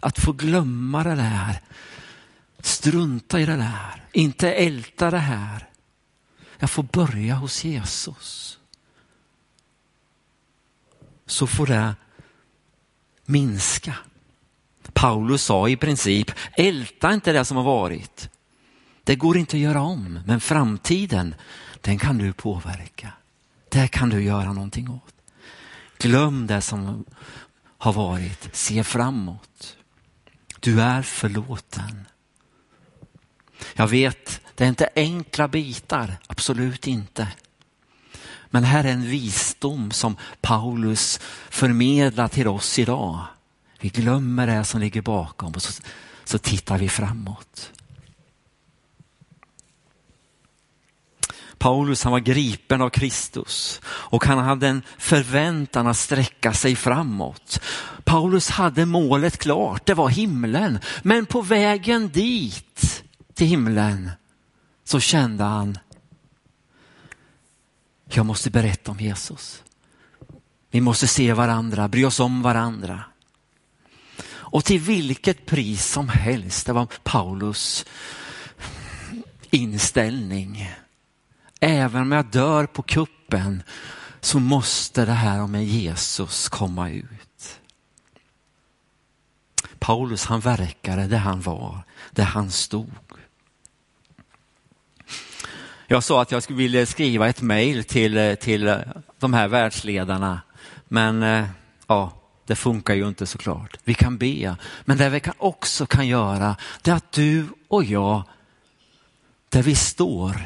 Att 0.00 0.18
få 0.18 0.32
glömma 0.32 1.04
det 1.04 1.14
där, 1.14 1.60
strunta 2.58 3.40
i 3.40 3.46
det 3.46 3.56
där, 3.56 4.04
inte 4.12 4.52
älta 4.52 5.10
det 5.10 5.18
här. 5.18 5.68
Jag 6.58 6.70
får 6.70 6.82
börja 6.82 7.34
hos 7.34 7.64
Jesus. 7.64 8.58
Så 11.26 11.46
får 11.46 11.66
det 11.66 11.94
minska. 13.24 13.96
Paulus 14.92 15.42
sa 15.42 15.68
i 15.68 15.76
princip, 15.76 16.30
älta 16.56 17.12
inte 17.12 17.32
det 17.32 17.44
som 17.44 17.56
har 17.56 17.64
varit. 17.64 18.30
Det 19.04 19.16
går 19.16 19.36
inte 19.36 19.56
att 19.56 19.60
göra 19.60 19.80
om, 19.80 20.20
men 20.26 20.40
framtiden, 20.40 21.34
den 21.80 21.98
kan 21.98 22.18
du 22.18 22.32
påverka. 22.32 23.12
Det 23.68 23.88
kan 23.88 24.08
du 24.08 24.22
göra 24.22 24.52
någonting 24.52 24.90
åt. 24.90 25.14
Glöm 25.98 26.46
det 26.46 26.60
som 26.60 27.04
har 27.78 27.92
varit, 27.92 28.48
se 28.52 28.84
framåt. 28.84 29.76
Du 30.60 30.80
är 30.80 31.02
förlåten. 31.02 32.06
Jag 33.74 33.88
vet, 33.88 34.40
det 34.54 34.64
är 34.64 34.68
inte 34.68 34.88
enkla 34.94 35.48
bitar, 35.48 36.16
absolut 36.26 36.86
inte. 36.86 37.28
Men 38.50 38.64
här 38.64 38.84
är 38.84 38.92
en 38.92 39.04
visdom 39.04 39.90
som 39.90 40.16
Paulus 40.40 41.20
förmedlar 41.50 42.28
till 42.28 42.48
oss 42.48 42.78
idag. 42.78 43.24
Vi 43.80 43.88
glömmer 43.88 44.46
det 44.46 44.64
som 44.64 44.80
ligger 44.80 45.02
bakom 45.02 45.52
och 45.52 45.62
så, 45.62 45.82
så 46.24 46.38
tittar 46.38 46.78
vi 46.78 46.88
framåt. 46.88 47.72
Paulus 51.58 52.04
han 52.04 52.12
var 52.12 52.20
gripen 52.20 52.82
av 52.82 52.90
Kristus 52.90 53.80
och 53.84 54.24
han 54.24 54.38
hade 54.38 54.68
en 54.68 54.82
förväntan 54.98 55.86
att 55.86 55.96
sträcka 55.96 56.52
sig 56.52 56.76
framåt. 56.76 57.60
Paulus 58.04 58.50
hade 58.50 58.86
målet 58.86 59.38
klart, 59.38 59.86
det 59.86 59.94
var 59.94 60.08
himlen. 60.08 60.78
Men 61.02 61.26
på 61.26 61.42
vägen 61.42 62.08
dit, 62.08 63.04
till 63.34 63.46
himlen, 63.46 64.10
så 64.84 65.00
kände 65.00 65.44
han, 65.44 65.78
jag 68.04 68.26
måste 68.26 68.50
berätta 68.50 68.90
om 68.90 69.00
Jesus. 69.00 69.62
Vi 70.70 70.80
måste 70.80 71.06
se 71.06 71.32
varandra, 71.32 71.88
bry 71.88 72.04
oss 72.04 72.20
om 72.20 72.42
varandra. 72.42 73.04
Och 74.50 74.64
till 74.64 74.80
vilket 74.80 75.46
pris 75.46 75.86
som 75.86 76.08
helst, 76.08 76.66
det 76.66 76.72
var 76.72 76.86
Paulus 77.02 77.86
inställning. 79.50 80.70
Även 81.60 82.02
om 82.02 82.12
jag 82.12 82.26
dör 82.26 82.66
på 82.66 82.82
kuppen 82.82 83.62
så 84.20 84.40
måste 84.40 85.04
det 85.04 85.12
här 85.12 85.46
med 85.46 85.64
Jesus 85.64 86.48
komma 86.48 86.90
ut. 86.90 87.60
Paulus 89.78 90.24
han 90.24 90.40
verkade 90.40 91.06
där 91.06 91.18
han 91.18 91.40
var, 91.40 91.82
där 92.10 92.24
han 92.24 92.50
stod. 92.50 92.90
Jag 95.86 96.04
sa 96.04 96.22
att 96.22 96.32
jag 96.32 96.42
ville 96.48 96.86
skriva 96.86 97.28
ett 97.28 97.42
mejl 97.42 97.84
till, 97.84 98.36
till 98.40 98.82
de 99.18 99.34
här 99.34 99.48
världsledarna, 99.48 100.40
men 100.88 101.22
eh, 101.22 101.46
ja, 101.86 102.19
det 102.50 102.56
funkar 102.56 102.94
ju 102.94 103.08
inte 103.08 103.26
såklart. 103.26 103.76
Vi 103.84 103.94
kan 103.94 104.18
be, 104.18 104.56
men 104.84 104.98
det 104.98 105.08
vi 105.08 105.22
också 105.38 105.86
kan 105.86 106.06
göra 106.06 106.56
det 106.82 106.90
är 106.90 106.94
att 106.94 107.12
du 107.12 107.46
och 107.68 107.84
jag, 107.84 108.22
där 109.48 109.62
vi 109.62 109.74
står, 109.74 110.42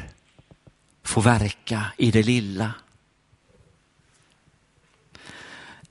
får 1.03 1.21
verka 1.21 1.85
i 1.97 2.11
det 2.11 2.23
lilla. 2.23 2.73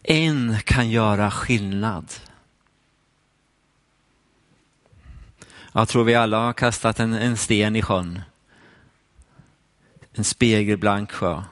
En 0.02 0.56
kan 0.64 0.90
göra 0.90 1.30
skillnad. 1.30 2.12
Jag 5.72 5.88
tror 5.88 6.04
vi 6.04 6.14
alla 6.14 6.38
har 6.38 6.52
kastat 6.52 7.00
en, 7.00 7.12
en 7.12 7.36
sten 7.36 7.76
i 7.76 7.82
sjön. 7.82 8.20
En 10.12 10.24
spegelblank 10.24 11.12
sjö 11.12 11.42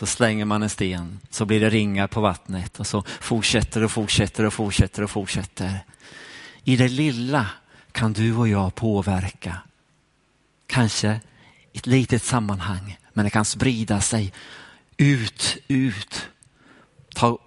så 0.00 0.06
slänger 0.06 0.44
man 0.44 0.62
en 0.62 0.70
sten 0.70 1.20
så 1.30 1.44
blir 1.44 1.60
det 1.60 1.70
ringar 1.70 2.06
på 2.06 2.20
vattnet 2.20 2.80
och 2.80 2.86
så 2.86 3.02
fortsätter 3.02 3.84
och 3.84 3.90
fortsätter 3.90 4.44
och 4.44 4.52
fortsätter 4.52 5.02
och 5.02 5.10
fortsätter. 5.10 5.84
I 6.64 6.76
det 6.76 6.88
lilla 6.88 7.46
kan 7.92 8.12
du 8.12 8.36
och 8.36 8.48
jag 8.48 8.74
påverka. 8.74 9.56
Kanske 10.66 11.20
i 11.72 11.78
ett 11.78 11.86
litet 11.86 12.22
sammanhang, 12.22 12.98
men 13.12 13.24
det 13.24 13.30
kan 13.30 13.44
sprida 13.44 14.00
sig 14.00 14.32
ut, 14.96 15.58
ut, 15.68 16.28
ta 17.14 17.38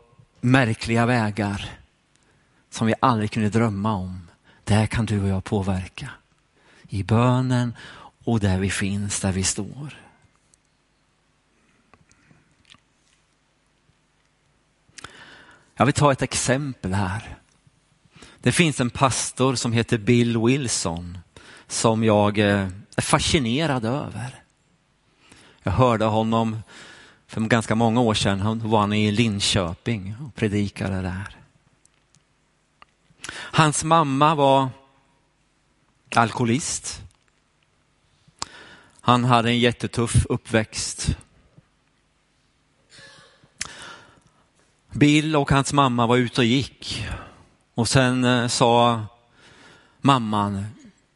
märkliga 0.42 1.06
vägar 1.06 1.70
som 2.70 2.88
vi 2.88 2.94
aldrig 3.00 3.32
kunde 3.32 3.50
drömma 3.50 3.94
om. 3.94 4.30
Där 4.64 4.86
kan 4.86 5.06
du 5.06 5.22
och 5.22 5.28
jag 5.28 5.44
påverka. 5.44 6.10
I 6.90 7.04
bönen 7.04 7.76
och 8.24 8.40
där 8.40 8.60
vi 8.60 8.70
finns, 8.70 9.20
där 9.20 9.32
vi 9.32 9.44
står. 9.44 10.03
Jag 15.76 15.86
vill 15.86 15.94
ta 15.94 16.12
ett 16.12 16.22
exempel 16.22 16.94
här. 16.94 17.38
Det 18.40 18.52
finns 18.52 18.80
en 18.80 18.90
pastor 18.90 19.56
som 19.56 19.74
heter 19.74 19.98
Bill 19.98 20.38
Wilson 20.38 21.18
som 21.68 22.04
jag 22.04 22.38
eh, 22.38 22.68
är 22.96 23.02
fascinerad 23.02 23.86
över. 23.86 24.44
Jag 25.64 25.72
hörde 25.72 26.06
honom 26.06 26.60
för 27.28 27.42
ganska 27.42 27.76
många 27.76 28.02
år 28.02 28.14
sedan. 28.14 28.40
Han 28.40 28.70
var 28.70 28.80
han 28.80 28.94
i 28.94 29.12
Linköping 29.12 30.16
och 30.26 30.36
predikade 30.36 31.02
där. 31.02 31.38
Hans 33.32 33.84
mamma 33.84 34.36
var 34.36 34.70
alkoholist. 36.16 37.02
Han 39.02 39.24
hade 39.24 39.50
en 39.50 39.60
jättetuff 39.60 40.26
uppväxt. 40.26 41.18
Bill 44.94 45.36
och 45.36 45.52
hans 45.52 45.74
mamma 45.74 46.08
var 46.08 46.18
ute 46.18 46.42
och 46.42 46.46
gick 46.46 47.08
och 47.74 47.88
sen 47.88 48.24
eh, 48.24 48.48
sa 48.48 49.06
mamman, 50.02 50.66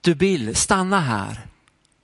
du 0.01 0.15
Bill, 0.15 0.55
stanna 0.55 0.99
här. 0.99 1.47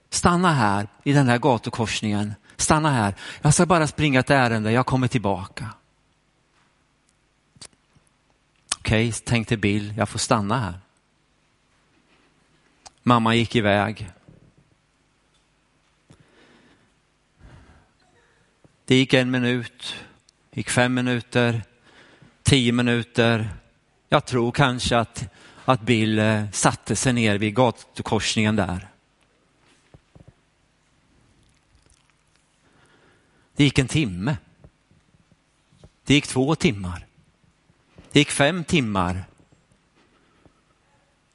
Stanna 0.10 0.54
här 0.54 0.88
i 1.04 1.14
den 1.14 1.28
här 1.28 1.38
gatukorsningen. 1.38 2.34
Stanna 2.58 2.90
här. 2.90 3.16
Jag 3.42 3.54
ska 3.54 3.66
bara 3.66 3.88
springa 3.88 4.20
ett 4.20 4.30
ärende, 4.30 4.72
jag 4.72 4.86
kommer 4.86 5.08
tillbaka. 5.08 5.70
Okej, 8.78 9.08
okay, 9.08 9.12
tänkte 9.12 9.58
Bill, 9.58 9.94
jag 9.98 10.10
får 10.10 10.20
stanna 10.20 10.60
här. 10.60 10.80
Mamma 13.04 13.36
gick 13.36 13.56
iväg. 13.56 14.12
Det 18.86 18.96
gick 18.96 19.14
en 19.14 19.32
minut, 19.32 19.96
gick 20.54 20.70
fem 20.70 20.94
minuter, 20.94 21.62
tio 22.44 22.72
minuter. 22.72 23.50
Jag 24.10 24.26
tror 24.26 24.52
kanske 24.52 24.98
att, 24.98 25.24
att 25.66 25.82
Bill 25.82 26.20
eh, 26.20 26.50
satte 26.52 26.96
sig 26.96 27.14
ner 27.14 27.38
vid 27.38 27.56
gatukorsningen 27.56 28.56
där. 28.56 28.88
Det 33.56 33.64
gick 33.64 33.80
en 33.80 33.88
timme. 33.88 34.38
Det 36.06 36.14
gick 36.14 36.28
två 36.28 36.56
timmar. 36.56 37.06
Det 38.12 38.20
gick 38.20 38.32
fem 38.32 38.64
timmar. 38.64 39.24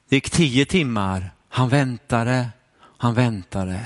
Det 0.09 0.15
gick 0.15 0.29
tio 0.29 0.65
timmar. 0.65 1.31
Han 1.49 1.69
väntade, 1.69 2.49
han 2.97 3.13
väntade. 3.13 3.85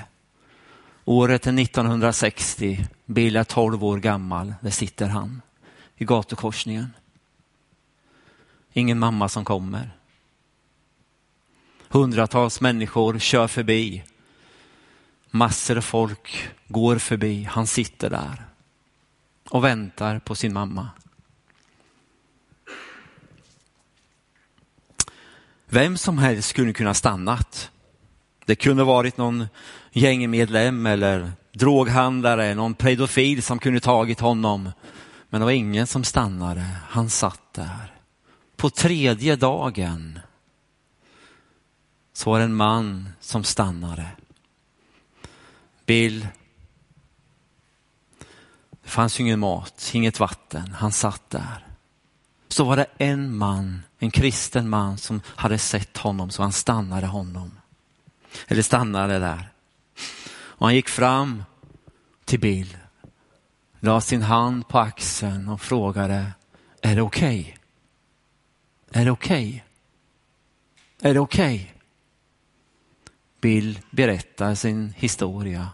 Året 1.05 1.47
är 1.47 1.59
1960. 1.59 2.85
Bill 3.05 3.36
är 3.36 3.43
12 3.43 3.83
år 3.83 3.98
gammal. 3.98 4.53
Där 4.62 4.72
sitter 4.72 5.07
han 5.07 5.41
i 5.95 6.05
gatukorsningen. 6.05 6.93
Ingen 8.74 9.00
mamma 9.00 9.29
som 9.29 9.45
kommer. 9.45 9.91
Hundratals 11.89 12.62
människor 12.62 13.19
kör 13.19 13.48
förbi. 13.48 14.03
Massor 15.29 15.77
av 15.77 15.81
folk 15.81 16.50
går 16.67 16.98
förbi. 16.98 17.43
Han 17.43 17.67
sitter 17.67 18.10
där 18.10 18.45
och 19.50 19.63
väntar 19.63 20.19
på 20.19 20.36
sin 20.36 20.53
mamma. 20.53 20.89
Vem 25.65 25.98
som 25.98 26.17
helst 26.17 26.50
skulle 26.50 26.74
kunna 26.74 26.93
stannat. 26.93 27.72
Det 28.45 28.55
kunde 28.55 28.83
varit 28.83 29.17
någon 29.17 29.48
gängmedlem 29.91 30.86
eller 30.86 31.31
droghandlare, 31.53 32.56
någon 32.56 32.73
pedofil 32.73 33.43
som 33.43 33.60
kunde 33.60 33.80
tagit 33.80 34.19
honom. 34.19 34.71
Men 35.30 35.41
det 35.41 35.45
var 35.45 35.51
ingen 35.51 35.88
som 35.88 36.04
stannade. 36.04 36.65
Han 36.89 37.10
satt 37.10 37.54
där. 37.54 37.93
På 38.56 38.69
tredje 38.69 39.36
dagen 39.36 40.19
så 42.13 42.32
var 42.32 42.39
det 42.39 42.45
en 42.45 42.56
man 42.56 43.10
som 43.19 43.43
stannade. 43.43 44.08
Bill. 45.86 46.27
Det 48.84 48.89
fanns 48.89 49.19
ju 49.19 49.23
ingen 49.23 49.39
mat, 49.39 49.91
inget 49.93 50.19
vatten. 50.19 50.73
Han 50.73 50.91
satt 50.91 51.30
där. 51.30 51.67
Så 52.47 52.63
var 52.63 52.77
det 52.77 52.86
en 52.97 53.38
man, 53.38 53.84
en 53.99 54.12
kristen 54.12 54.69
man 54.69 54.97
som 54.97 55.21
hade 55.25 55.58
sett 55.58 55.97
honom 55.97 56.30
så 56.30 56.41
han 56.41 56.51
stannade 56.51 57.08
honom. 57.08 57.51
Eller 58.47 58.62
stannade 58.62 59.19
där. 59.19 59.49
Och 60.36 60.67
han 60.67 60.75
gick 60.75 60.89
fram 60.89 61.43
till 62.25 62.39
Bill, 62.39 62.77
la 63.79 64.01
sin 64.01 64.21
hand 64.21 64.67
på 64.67 64.79
axeln 64.79 65.49
och 65.49 65.62
frågade, 65.62 66.31
är 66.81 66.95
det 66.95 67.01
okej? 67.01 67.39
Okay? 67.39 69.01
Är 69.01 69.05
det 69.05 69.12
okej? 69.12 69.47
Okay? 69.47 71.09
Är 71.09 71.13
det 71.13 71.19
okej? 71.19 71.55
Okay? 71.55 71.67
Bill 73.41 73.79
berättar 73.89 74.55
sin 74.55 74.93
historia, 74.97 75.69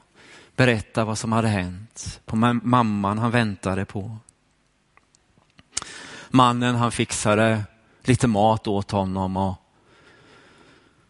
berättar 0.56 1.06
vad 1.06 1.18
som 1.18 1.32
hade 1.32 1.48
hänt 1.48 2.22
på 2.26 2.36
mamman 2.36 3.18
han 3.18 3.32
väntade 3.32 3.86
på. 3.86 4.18
Mannen 6.30 6.76
han 6.76 6.92
fixade 6.92 7.64
lite 8.04 8.28
mat 8.28 8.68
åt 8.68 8.92
honom 8.92 9.38
och 9.38 9.56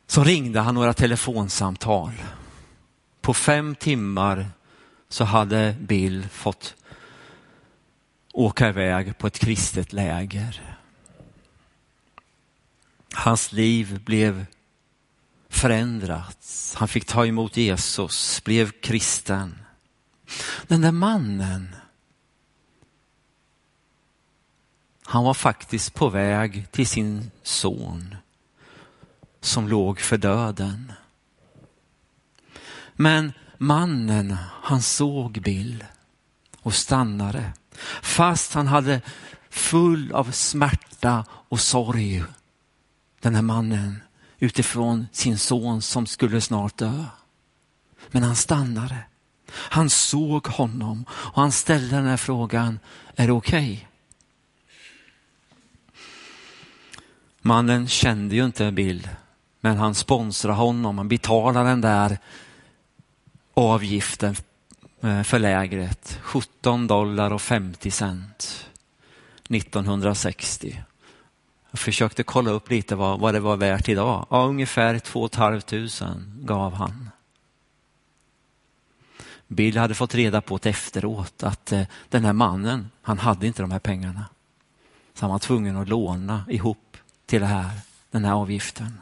så 0.08 0.24
ringde 0.24 0.60
han 0.60 0.76
några 0.76 0.94
telefonsamtal. 0.94 2.12
På 3.22 3.34
fem 3.34 3.76
timmar 3.76 4.46
så 5.10 5.24
hade 5.24 5.76
Bill 5.80 6.30
fått 6.30 6.76
åka 8.34 8.70
iväg 8.70 9.18
på 9.18 9.28
ett 9.28 9.40
kristet 9.40 9.94
läger. 9.94 10.78
Hans 13.14 13.52
liv 13.52 14.02
blev 14.04 14.46
förändrat. 15.50 16.74
Han 16.78 16.88
fick 16.88 17.06
ta 17.06 17.26
emot 17.26 17.58
Jesus, 17.58 18.44
blev 18.44 18.72
kristen. 18.72 19.60
Den 20.68 20.82
där 20.82 20.92
mannen, 20.92 21.76
han 25.04 25.24
var 25.24 25.34
faktiskt 25.34 25.94
på 25.94 26.10
väg 26.10 26.72
till 26.72 26.88
sin 26.88 27.32
son 27.44 28.16
som 29.42 29.68
låg 29.68 30.00
för 30.00 30.18
döden. 30.18 30.92
Men 32.94 33.34
mannen, 33.60 34.38
han 34.62 34.82
såg 34.82 35.42
Bill 35.42 35.84
och 36.62 36.74
stannade. 36.74 37.54
Fast 38.02 38.54
han 38.54 38.68
hade 38.68 39.02
full 39.50 40.12
av 40.12 40.32
smärta 40.32 41.26
och 41.30 41.60
sorg, 41.60 42.24
den 43.20 43.36
här 43.36 43.42
mannen 43.42 44.02
utifrån 44.40 45.08
sin 45.12 45.38
son 45.38 45.82
som 45.82 46.06
skulle 46.06 46.42
snart 46.42 46.78
dö. 46.78 47.06
Men 48.12 48.24
han 48.24 48.36
stannade. 48.36 48.98
Han 49.52 49.90
såg 49.90 50.48
honom 50.48 51.06
och 51.10 51.42
han 51.42 51.52
ställde 51.52 51.96
den 51.96 52.06
här 52.06 52.18
frågan, 52.18 52.80
är 53.16 53.28
det 53.28 53.34
okej? 53.34 53.74
Okay? 53.74 53.86
Mannen 57.42 57.88
kände 57.88 58.36
ju 58.36 58.46
inte 58.46 58.72
Bill, 58.72 59.10
men 59.62 59.78
han 59.78 59.96
sponsrade 59.96 60.58
honom, 60.58 60.98
han 60.98 61.08
betalade 61.08 61.70
den 61.70 61.82
där 61.82 62.18
avgiften 63.60 64.36
eh, 65.02 65.24
för 65.24 65.40
lägret, 65.40 66.20
17 66.22 66.88
dollar 66.88 67.32
och 67.32 67.42
50 67.42 67.92
cent 67.92 68.66
1960. 69.50 70.84
Jag 71.72 71.80
försökte 71.80 72.24
kolla 72.24 72.52
upp 72.52 72.70
lite 72.70 72.96
vad, 72.96 73.20
vad 73.20 73.34
det 73.34 73.40
var 73.40 73.58
värt 73.58 73.90
idag. 73.90 74.28
Ja, 74.30 74.46
ungefär 74.46 75.00
2 75.00 75.30
500 75.30 75.60
gav 76.42 76.74
han. 76.74 77.10
Bill 79.48 79.78
hade 79.78 79.96
fått 79.96 80.16
reda 80.16 80.42
på 80.42 80.58
det 80.58 80.70
efteråt 80.70 81.44
att 81.44 81.72
eh, 81.72 81.84
den 82.10 82.26
här 82.26 82.34
mannen, 82.34 82.90
han 83.02 83.20
hade 83.20 83.48
inte 83.48 83.62
de 83.62 83.72
här 83.72 83.80
pengarna. 83.80 84.26
Så 85.14 85.26
han 85.26 85.32
var 85.32 85.40
tvungen 85.40 85.78
att 85.78 85.90
låna 85.90 86.46
ihop 86.50 86.98
till 87.26 87.42
det 87.42 87.48
här, 87.48 87.72
den 88.12 88.26
här 88.26 88.34
avgiften. 88.34 89.02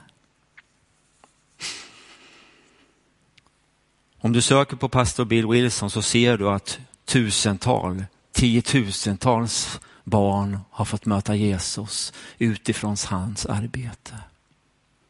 Om 4.20 4.34
du 4.34 4.42
söker 4.42 4.76
på 4.76 4.90
pastor 4.90 5.26
Bill 5.26 5.48
Wilson 5.48 5.90
så 5.90 6.02
ser 6.02 6.38
du 6.38 6.50
att 6.50 6.80
tusental, 7.06 8.06
tiotusentals 8.32 9.80
barn 10.04 10.60
har 10.70 10.86
fått 10.86 11.06
möta 11.06 11.36
Jesus 11.36 12.14
utifrån 12.38 12.96
hans 13.08 13.46
arbete. 13.46 14.14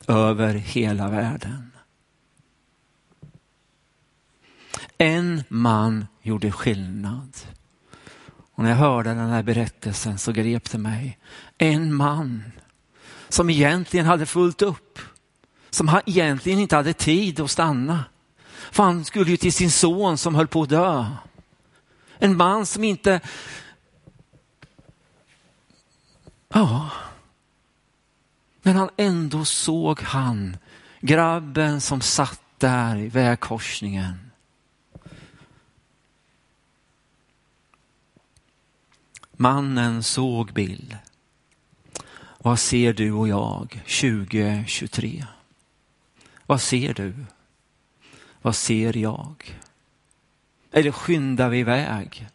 Över 0.08 0.54
hela 0.54 1.10
världen. 1.10 1.72
En 4.98 5.44
man 5.50 6.08
gjorde 6.22 6.52
skillnad. 6.52 7.38
Och 8.54 8.64
när 8.64 8.70
jag 8.70 8.78
hörde 8.78 9.10
den 9.10 9.30
här 9.30 9.44
berättelsen 9.44 10.18
så 10.18 10.32
grep 10.32 10.72
det 10.72 10.78
mig. 10.78 11.18
En 11.58 11.94
man 11.94 12.44
som 13.30 13.50
egentligen 13.50 14.06
hade 14.06 14.26
fullt 14.26 14.62
upp, 14.62 15.00
som 15.70 16.00
egentligen 16.06 16.60
inte 16.60 16.76
hade 16.76 16.94
tid 16.94 17.40
att 17.40 17.52
stanna. 17.52 18.04
För 18.72 18.84
han 18.84 19.06
skulle 19.06 19.32
ju 19.32 19.38
till 19.38 19.54
sin 19.54 19.72
son 19.72 20.18
som 20.18 20.36
höll 20.36 20.48
på 20.48 20.62
att 20.62 20.70
dö. 20.70 21.06
En 22.18 22.38
man 22.38 22.66
som 22.66 22.84
inte... 22.84 23.22
Ja. 26.50 26.90
Men 28.62 28.76
han 28.76 28.90
ändå 28.98 29.46
såg 29.46 30.02
han, 30.02 30.58
grabben 31.00 31.82
som 31.82 32.02
satt 32.02 32.42
där 32.58 32.98
i 32.98 33.10
vägkorsningen. 33.10 34.32
Mannen 39.32 40.04
såg 40.04 40.54
Bill. 40.54 40.98
Vad 42.38 42.60
ser 42.60 42.94
du 42.94 43.12
och 43.12 43.28
jag 43.28 43.82
2023? 44.02 45.26
Vad 46.46 46.62
ser 46.62 46.94
du? 46.94 47.26
Vad 48.48 48.56
ser 48.56 48.98
jag? 48.98 49.60
Eller 50.72 50.92
skyndar 50.92 51.50
vi 51.50 51.60
iväg? 51.60 52.28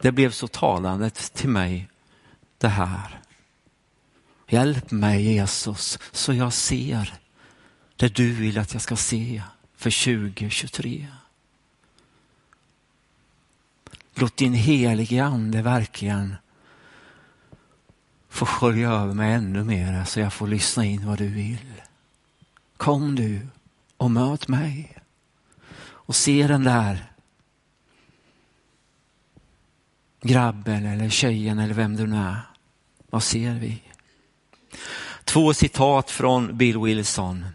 Det 0.00 0.12
blev 0.12 0.30
så 0.30 0.48
talande 0.48 1.10
till 1.10 1.48
mig 1.48 1.88
det 2.58 2.68
här. 2.68 3.20
Hjälp 4.48 4.90
mig 4.90 5.22
Jesus 5.22 5.98
så 6.12 6.34
jag 6.34 6.52
ser 6.52 7.14
det 7.96 8.14
du 8.14 8.32
vill 8.32 8.58
att 8.58 8.72
jag 8.72 8.82
ska 8.82 8.96
se 8.96 9.42
för 9.74 10.04
2023. 10.04 11.06
Låt 14.14 14.36
din 14.36 14.54
helige 14.54 15.24
ande 15.24 15.62
verkligen 15.62 16.36
får 18.28 18.46
skölja 18.46 18.90
över 18.90 19.14
mig 19.14 19.32
ännu 19.32 19.64
mer 19.64 20.04
så 20.04 20.20
jag 20.20 20.32
får 20.32 20.46
lyssna 20.46 20.84
in 20.84 21.06
vad 21.06 21.18
du 21.18 21.28
vill. 21.28 21.82
Kom 22.76 23.14
du 23.14 23.46
och 23.96 24.10
möt 24.10 24.48
mig 24.48 24.96
och 25.82 26.16
se 26.16 26.46
den 26.46 26.64
där 26.64 27.12
grabben 30.20 30.86
eller 30.86 31.08
tjejen 31.08 31.58
eller 31.58 31.74
vem 31.74 31.96
du 31.96 32.06
nu 32.06 32.16
är. 32.16 32.40
Vad 33.10 33.22
ser 33.22 33.54
vi? 33.54 33.82
Två 35.24 35.54
citat 35.54 36.10
från 36.10 36.56
Bill 36.56 36.78
Wilson. 36.78 37.46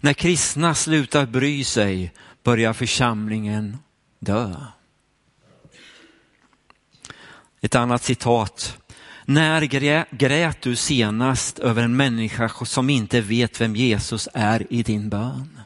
När 0.00 0.12
kristna 0.12 0.74
slutar 0.74 1.26
bry 1.26 1.64
sig 1.64 2.12
börjar 2.42 2.72
församlingen 2.72 3.78
dö. 4.18 4.54
Ett 7.60 7.74
annat 7.74 8.02
citat. 8.02 8.78
När 9.30 9.64
grät 10.10 10.62
du 10.62 10.76
senast 10.76 11.58
över 11.58 11.82
en 11.82 11.96
människa 11.96 12.48
som 12.48 12.90
inte 12.90 13.20
vet 13.20 13.60
vem 13.60 13.76
Jesus 13.76 14.28
är 14.34 14.72
i 14.72 14.82
din 14.82 15.08
bön? 15.08 15.60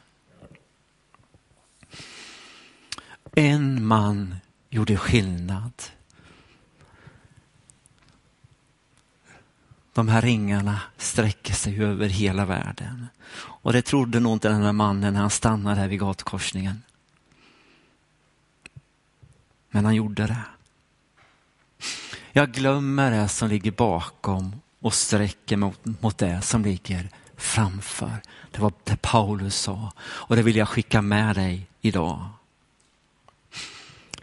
En 3.35 3.85
man 3.85 4.35
gjorde 4.69 4.97
skillnad. 4.97 5.71
De 9.93 10.07
här 10.07 10.21
ringarna 10.21 10.81
sträcker 10.97 11.53
sig 11.53 11.83
över 11.83 12.09
hela 12.09 12.45
världen. 12.45 13.07
Och 13.35 13.73
det 13.73 13.81
trodde 13.81 14.19
nog 14.19 14.33
inte 14.33 14.49
den 14.49 14.63
här 14.63 14.73
mannen 14.73 15.13
när 15.13 15.21
han 15.21 15.29
stannade 15.29 15.81
här 15.81 15.87
vid 15.87 15.99
gatukorsningen. 15.99 16.81
Men 19.69 19.85
han 19.85 19.95
gjorde 19.95 20.27
det. 20.27 20.43
Jag 22.35 22.51
glömmer 22.51 23.11
det 23.11 23.27
som 23.27 23.49
ligger 23.49 23.71
bakom 23.71 24.55
och 24.81 24.93
sträcker 24.93 25.57
mot, 25.57 26.01
mot 26.01 26.17
det 26.17 26.41
som 26.41 26.63
ligger 26.63 27.09
framför. 27.37 28.21
Det 28.51 28.61
var 28.61 28.73
det 28.83 29.01
Paulus 29.01 29.55
sa 29.55 29.91
och 29.99 30.35
det 30.35 30.41
vill 30.41 30.55
jag 30.55 30.67
skicka 30.67 31.01
med 31.01 31.35
dig 31.35 31.67
idag. 31.81 32.29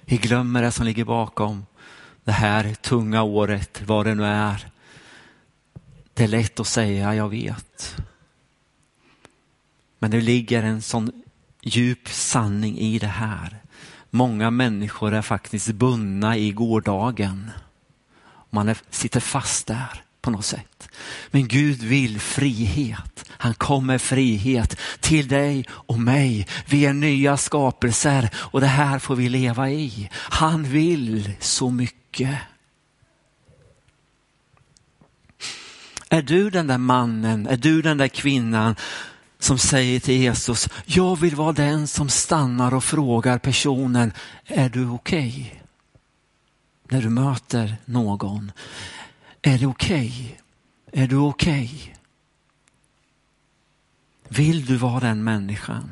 Vi 0.04 0.16
glömmer 0.16 0.62
det 0.62 0.72
som 0.72 0.86
ligger 0.86 1.04
bakom 1.04 1.66
det 2.24 2.32
här 2.32 2.74
tunga 2.74 3.22
året, 3.22 3.82
vad 3.86 4.06
det 4.06 4.14
nu 4.14 4.24
är. 4.24 4.66
Det 6.14 6.24
är 6.24 6.28
lätt 6.28 6.60
att 6.60 6.66
säga, 6.66 7.14
jag 7.14 7.28
vet. 7.28 7.96
Men 9.98 10.10
det 10.10 10.20
ligger 10.20 10.62
en 10.62 10.82
sån 10.82 11.22
djup 11.62 12.08
sanning 12.08 12.78
i 12.78 12.98
det 12.98 13.06
här. 13.06 13.62
Många 14.10 14.50
människor 14.50 15.14
är 15.14 15.22
faktiskt 15.22 15.72
bundna 15.72 16.36
i 16.36 16.52
gårdagen. 16.52 17.50
Man 18.50 18.68
är, 18.68 18.78
sitter 18.90 19.20
fast 19.20 19.66
där 19.66 20.02
på 20.20 20.30
något 20.30 20.44
sätt. 20.44 20.88
Men 21.30 21.48
Gud 21.48 21.82
vill 21.82 22.20
frihet. 22.20 23.24
Han 23.28 23.54
kommer 23.54 23.98
frihet 23.98 24.76
till 25.00 25.28
dig 25.28 25.64
och 25.70 25.98
mig. 25.98 26.46
Vi 26.66 26.86
är 26.86 26.92
nya 26.92 27.36
skapelser 27.36 28.30
och 28.34 28.60
det 28.60 28.66
här 28.66 28.98
får 28.98 29.16
vi 29.16 29.28
leva 29.28 29.70
i. 29.70 30.10
Han 30.14 30.62
vill 30.62 31.32
så 31.40 31.70
mycket. 31.70 32.38
Är 36.08 36.22
du 36.22 36.50
den 36.50 36.66
där 36.66 36.78
mannen, 36.78 37.46
är 37.46 37.56
du 37.56 37.82
den 37.82 37.98
där 37.98 38.08
kvinnan 38.08 38.76
som 39.38 39.58
säger 39.58 40.00
till 40.00 40.14
Jesus, 40.14 40.68
jag 40.84 41.16
vill 41.16 41.34
vara 41.34 41.52
den 41.52 41.86
som 41.86 42.08
stannar 42.08 42.74
och 42.74 42.84
frågar 42.84 43.38
personen, 43.38 44.12
är 44.46 44.68
du 44.68 44.88
okej? 44.88 45.28
Okay? 45.28 45.59
När 46.90 47.02
du 47.02 47.08
möter 47.08 47.76
någon, 47.84 48.52
är 49.42 49.58
det 49.58 49.66
okej? 49.66 50.36
Okay? 50.86 51.02
Är 51.02 51.08
du 51.08 51.16
okej? 51.16 51.70
Okay? 51.74 51.94
Vill 54.28 54.66
du 54.66 54.76
vara 54.76 55.00
den 55.00 55.24
människan? 55.24 55.90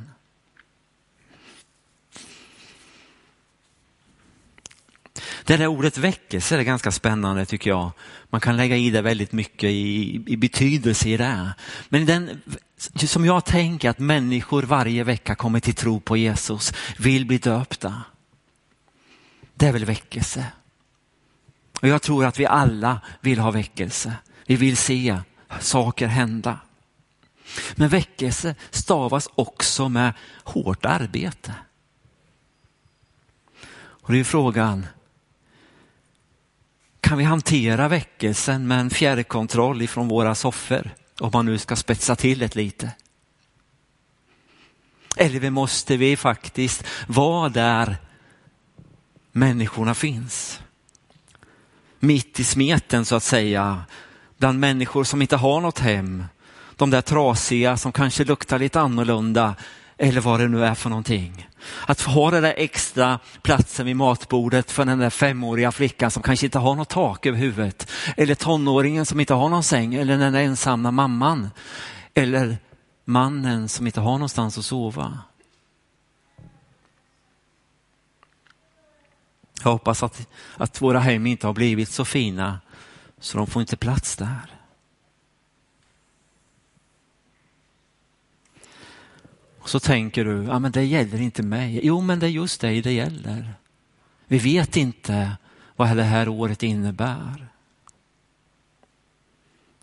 Det 5.44 5.56
där 5.56 5.66
ordet 5.66 5.98
väckelse 5.98 6.56
är 6.56 6.62
ganska 6.62 6.92
spännande 6.92 7.46
tycker 7.46 7.70
jag. 7.70 7.90
Man 8.30 8.40
kan 8.40 8.56
lägga 8.56 8.76
i 8.76 8.90
det 8.90 9.02
väldigt 9.02 9.32
mycket 9.32 9.70
i, 9.70 10.14
i 10.26 10.36
betydelse 10.36 11.08
i 11.08 11.16
det. 11.16 11.54
Men 11.88 12.06
den, 12.06 12.42
som 12.96 13.24
jag 13.24 13.44
tänker 13.44 13.90
att 13.90 13.98
människor 13.98 14.62
varje 14.62 15.04
vecka 15.04 15.34
kommer 15.34 15.60
till 15.60 15.74
tro 15.74 16.00
på 16.00 16.16
Jesus, 16.16 16.72
vill 16.98 17.26
bli 17.26 17.38
döpta. 17.38 18.02
Det 19.54 19.66
är 19.66 19.72
väl 19.72 19.84
väckelse. 19.84 20.46
Och 21.80 21.88
jag 21.88 22.02
tror 22.02 22.24
att 22.24 22.38
vi 22.38 22.46
alla 22.46 23.00
vill 23.20 23.38
ha 23.38 23.50
väckelse. 23.50 24.14
Vi 24.46 24.56
vill 24.56 24.76
se 24.76 25.20
saker 25.60 26.06
hända. 26.06 26.58
Men 27.74 27.88
väckelse 27.88 28.54
stavas 28.70 29.28
också 29.34 29.88
med 29.88 30.12
hårt 30.44 30.84
arbete. 30.84 31.54
Och 33.78 34.12
det 34.12 34.20
är 34.20 34.24
frågan, 34.24 34.86
kan 37.00 37.18
vi 37.18 37.24
hantera 37.24 37.88
väckelsen 37.88 38.68
med 38.68 38.80
en 38.80 38.90
fjärrkontroll 38.90 39.82
ifrån 39.82 40.08
våra 40.08 40.34
soffor? 40.34 40.90
Om 41.20 41.30
man 41.32 41.46
nu 41.46 41.58
ska 41.58 41.76
spetsa 41.76 42.16
till 42.16 42.38
det 42.38 42.54
lite. 42.54 42.92
Eller 45.16 45.50
måste 45.50 45.96
vi 45.96 46.16
faktiskt 46.16 46.84
vara 47.06 47.48
där 47.48 47.96
människorna 49.32 49.94
finns? 49.94 50.60
Mitt 52.00 52.40
i 52.40 52.44
smeten 52.44 53.04
så 53.04 53.16
att 53.16 53.22
säga, 53.22 53.82
bland 54.38 54.60
människor 54.60 55.04
som 55.04 55.22
inte 55.22 55.36
har 55.36 55.60
något 55.60 55.78
hem. 55.78 56.24
De 56.76 56.90
där 56.90 57.00
trasiga 57.00 57.76
som 57.76 57.92
kanske 57.92 58.24
luktar 58.24 58.58
lite 58.58 58.80
annorlunda 58.80 59.54
eller 59.98 60.20
vad 60.20 60.40
det 60.40 60.48
nu 60.48 60.64
är 60.64 60.74
för 60.74 60.90
någonting. 60.90 61.48
Att 61.86 62.00
ha 62.00 62.30
den 62.30 62.42
där 62.42 62.54
extra 62.56 63.18
platsen 63.42 63.86
vid 63.86 63.96
matbordet 63.96 64.70
för 64.70 64.84
den 64.84 64.98
där 64.98 65.10
femåriga 65.10 65.72
flickan 65.72 66.10
som 66.10 66.22
kanske 66.22 66.46
inte 66.46 66.58
har 66.58 66.74
något 66.74 66.88
tak 66.88 67.26
över 67.26 67.38
huvudet. 67.38 67.90
Eller 68.16 68.34
tonåringen 68.34 69.06
som 69.06 69.20
inte 69.20 69.34
har 69.34 69.48
någon 69.48 69.62
säng 69.62 69.94
eller 69.94 70.18
den 70.18 70.32
där 70.32 70.40
ensamma 70.40 70.90
mamman. 70.90 71.50
Eller 72.14 72.56
mannen 73.04 73.68
som 73.68 73.86
inte 73.86 74.00
har 74.00 74.12
någonstans 74.12 74.58
att 74.58 74.64
sova. 74.64 75.18
Jag 79.62 79.70
hoppas 79.70 80.02
att, 80.02 80.28
att 80.56 80.82
våra 80.82 81.00
hem 81.00 81.26
inte 81.26 81.46
har 81.46 81.54
blivit 81.54 81.88
så 81.88 82.04
fina 82.04 82.60
så 83.20 83.38
de 83.38 83.46
får 83.46 83.62
inte 83.62 83.76
plats 83.76 84.16
där. 84.16 84.54
Och 89.58 89.68
så 89.68 89.80
tänker 89.80 90.24
du, 90.24 90.44
ja 90.44 90.58
men 90.58 90.72
det 90.72 90.84
gäller 90.84 91.20
inte 91.20 91.42
mig. 91.42 91.80
Jo 91.82 92.00
men 92.00 92.18
det 92.18 92.26
är 92.26 92.30
just 92.30 92.60
dig 92.60 92.82
det 92.82 92.92
gäller. 92.92 93.54
Vi 94.26 94.38
vet 94.38 94.76
inte 94.76 95.36
vad 95.76 95.96
det 95.96 96.02
här 96.02 96.28
året 96.28 96.62
innebär. 96.62 97.48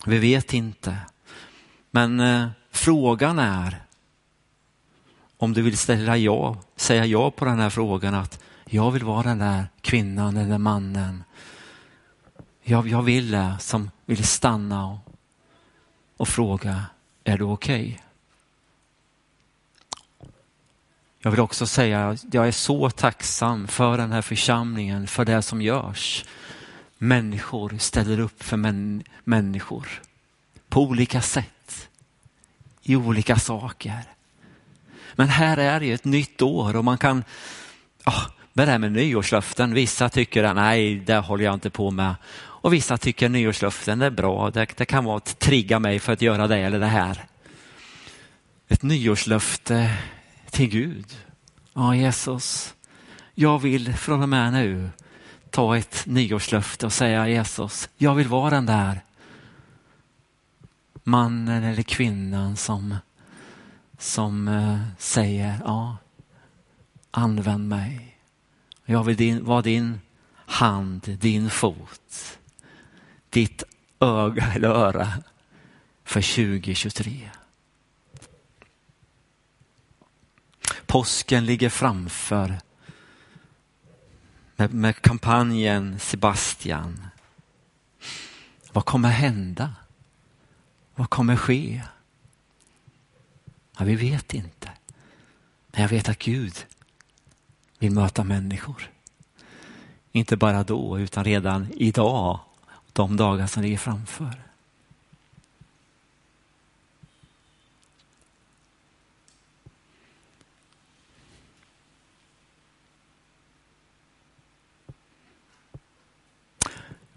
Vi 0.06 0.18
vet 0.18 0.54
inte. 0.54 0.98
Men 1.92 2.20
eh, 2.20 2.48
frågan 2.72 3.40
är 3.40 3.84
om 5.38 5.54
du 5.54 5.62
vill 5.62 5.78
ställa 5.78 6.18
ja, 6.18 6.58
säga 6.76 7.06
ja 7.06 7.32
på 7.32 7.46
den 7.46 7.60
här 7.60 7.70
frågan 7.70 8.14
att 8.14 8.44
jag 8.66 8.92
vill 8.92 9.04
vara 9.04 9.24
den 9.24 9.40
där 9.40 9.68
kvinnan 9.82 10.38
eller 10.38 10.58
mannen. 10.58 11.24
jag, 12.64 12.88
jag 12.88 13.02
ville 13.02 13.56
som 13.60 13.92
vill 14.06 14.24
stanna 14.24 14.86
och, 14.86 14.98
och 16.18 16.28
fråga, 16.28 16.86
är 17.24 17.38
du 17.38 17.44
okej? 17.44 17.82
Okay? 17.82 18.06
Jag 21.26 21.32
vill 21.32 21.40
också 21.40 21.68
säga 21.68 22.10
att 22.10 22.34
jag 22.34 22.48
är 22.48 22.52
så 22.52 22.90
tacksam 22.90 23.68
för 23.68 23.98
den 23.98 24.12
här 24.12 24.22
församlingen, 24.22 25.08
för 25.08 25.26
det 25.26 25.42
som 25.42 25.62
görs. 25.62 26.26
Människor 26.98 27.78
ställer 27.78 28.20
upp 28.20 28.44
för 28.44 28.58
män, 28.58 29.04
människor 29.24 29.88
på 30.70 30.82
olika 30.82 31.22
sätt, 31.22 31.90
i 32.82 32.96
olika 32.96 33.36
saker. 33.36 34.04
Men 35.14 35.28
här 35.28 35.58
är 35.58 35.80
det 35.80 35.92
ett 35.92 36.06
nytt 36.06 36.42
år 36.42 36.76
och 36.76 36.86
man 36.86 36.98
kan, 36.98 37.24
ah, 38.04 38.26
med 38.58 38.68
det 38.68 38.72
här 38.72 38.80
med 38.80 38.92
nyårslöften, 38.92 39.74
vissa 39.74 40.10
tycker 40.10 40.44
att 40.44 40.56
nej, 40.56 40.96
det 40.96 41.18
håller 41.18 41.46
jag 41.46 41.54
inte 41.54 41.70
på 41.70 41.92
med. 41.92 42.16
Och 42.38 42.74
vissa 42.74 42.98
tycker 42.98 43.30
nyårslöften 43.30 44.02
är 44.02 44.10
bra, 44.10 44.50
det, 44.50 44.68
det 44.78 44.86
kan 44.86 45.04
vara 45.06 45.18
att 45.18 45.40
trigga 45.40 45.80
mig 45.80 46.00
för 46.00 46.14
att 46.14 46.22
göra 46.22 46.48
det 46.48 46.58
eller 46.58 46.80
det 46.80 46.86
här. 46.86 47.26
Ett 48.68 48.84
nyårslöfte 48.84 49.98
till 50.50 50.70
Gud. 50.70 51.06
Ja, 51.74 51.96
Jesus, 51.96 52.74
jag 53.34 53.60
vill 53.60 53.94
från 53.94 54.22
och 54.22 54.30
med 54.30 54.54
nu 54.54 54.90
ta 55.50 55.78
ett 55.78 56.04
nyårslöfte 56.06 56.86
och 56.86 56.94
säga 56.94 57.28
Jesus, 57.28 57.90
jag 57.98 58.16
vill 58.16 58.28
vara 58.28 58.50
den 58.50 58.66
där 58.66 59.02
mannen 61.04 61.64
eller 61.64 61.84
kvinnan 61.84 62.56
som, 62.56 62.96
som 63.98 64.48
eh, 64.48 64.80
säger, 64.98 65.60
ja, 65.66 65.98
använd 67.12 67.68
mig. 67.70 68.15
Jag 68.86 69.04
vill 69.04 69.16
din, 69.16 69.46
vara 69.46 69.62
din 69.62 70.00
hand, 70.46 71.02
din 71.02 71.50
fot, 71.50 72.40
ditt 73.30 73.64
öga 74.00 74.54
eller 74.54 74.70
öra 74.70 75.14
för 76.04 76.22
2023. 76.22 77.30
Påsken 80.86 81.46
ligger 81.46 81.70
framför 81.70 82.60
med, 84.56 84.74
med 84.74 85.02
kampanjen 85.02 86.00
Sebastian. 86.00 87.08
Vad 88.72 88.86
kommer 88.86 89.10
hända? 89.10 89.74
Vad 90.96 91.10
kommer 91.10 91.36
ske? 91.36 91.82
Ja, 93.78 93.86
vi 93.86 93.96
vet 93.96 94.34
inte. 94.34 94.72
Men 95.68 95.82
jag 95.82 95.90
vet 95.90 96.10
att 96.10 96.20
Gud 96.20 96.66
vill 97.86 97.96
möta 97.96 98.24
människor. 98.24 98.90
Inte 100.12 100.38
bara 100.38 100.64
då, 100.64 101.00
utan 101.00 101.24
redan 101.24 101.68
idag, 101.76 102.40
de 102.94 103.18
dagar 103.18 103.48
som 103.48 103.64
ligger 103.64 103.78
framför. 103.78 104.34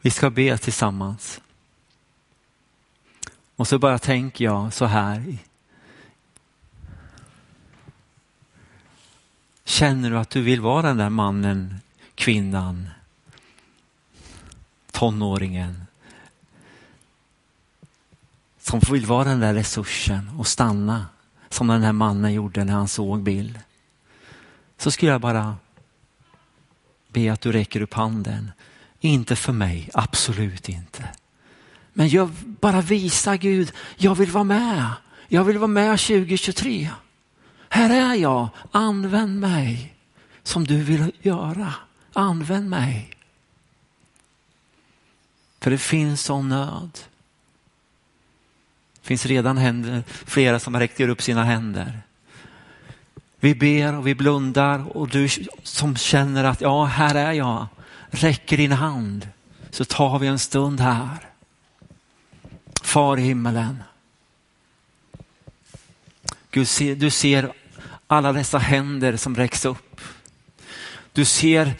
Vi 0.00 0.10
ska 0.10 0.30
be 0.30 0.58
tillsammans. 0.58 1.40
Och 3.56 3.68
så 3.68 3.78
bara 3.78 3.98
tänker 3.98 4.44
jag 4.44 4.72
så 4.72 4.84
här. 4.84 5.38
Känner 9.78 10.10
du 10.10 10.18
att 10.18 10.30
du 10.30 10.42
vill 10.42 10.60
vara 10.60 10.82
den 10.82 10.96
där 10.96 11.08
mannen, 11.08 11.80
kvinnan, 12.14 12.88
tonåringen 14.90 15.84
som 18.60 18.80
vill 18.90 19.06
vara 19.06 19.24
den 19.24 19.40
där 19.40 19.54
resursen 19.54 20.30
och 20.38 20.46
stanna 20.46 21.06
som 21.48 21.66
den 21.66 21.82
här 21.82 21.92
mannen 21.92 22.32
gjorde 22.32 22.64
när 22.64 22.72
han 22.72 22.88
såg 22.88 23.22
Bill. 23.22 23.58
Så 24.78 24.90
skulle 24.90 25.12
jag 25.12 25.20
bara 25.20 25.56
be 27.12 27.32
att 27.32 27.40
du 27.40 27.52
räcker 27.52 27.80
upp 27.80 27.94
handen. 27.94 28.50
Inte 29.00 29.36
för 29.36 29.52
mig, 29.52 29.90
absolut 29.94 30.68
inte. 30.68 31.08
Men 31.92 32.08
jag 32.08 32.28
bara 32.42 32.80
visa 32.80 33.36
Gud, 33.36 33.72
jag 33.96 34.14
vill 34.14 34.30
vara 34.30 34.44
med. 34.44 34.90
Jag 35.28 35.44
vill 35.44 35.58
vara 35.58 35.68
med 35.68 35.98
2023. 35.98 36.90
Här 37.68 37.90
är 37.90 38.14
jag, 38.14 38.48
använd 38.72 39.40
mig 39.40 39.94
som 40.42 40.64
du 40.64 40.82
vill 40.82 41.12
göra. 41.22 41.74
Använd 42.12 42.70
mig. 42.70 43.10
För 45.60 45.70
det 45.70 45.78
finns 45.78 46.22
sån 46.22 46.48
nöd. 46.48 46.98
Det 49.00 49.06
finns 49.06 49.26
redan 49.26 49.58
händer, 49.58 50.02
flera 50.06 50.58
som 50.58 50.78
räcker 50.78 51.08
upp 51.08 51.22
sina 51.22 51.44
händer. 51.44 52.00
Vi 53.40 53.54
ber 53.54 53.94
och 53.94 54.06
vi 54.06 54.14
blundar 54.14 54.96
och 54.96 55.08
du 55.08 55.28
som 55.62 55.96
känner 55.96 56.44
att 56.44 56.60
ja, 56.60 56.84
här 56.84 57.14
är 57.14 57.32
jag 57.32 57.66
räcker 58.10 58.56
din 58.56 58.72
hand 58.72 59.28
så 59.70 59.84
tar 59.84 60.18
vi 60.18 60.26
en 60.26 60.38
stund 60.38 60.80
här. 60.80 61.16
Far 62.82 63.18
i 63.18 63.22
himmelen. 63.22 63.82
Gud, 66.50 66.98
du 66.98 67.10
ser 67.10 67.52
alla 68.06 68.32
dessa 68.32 68.58
händer 68.58 69.16
som 69.16 69.36
räcks 69.36 69.64
upp. 69.64 70.00
Du 71.12 71.24
ser 71.24 71.74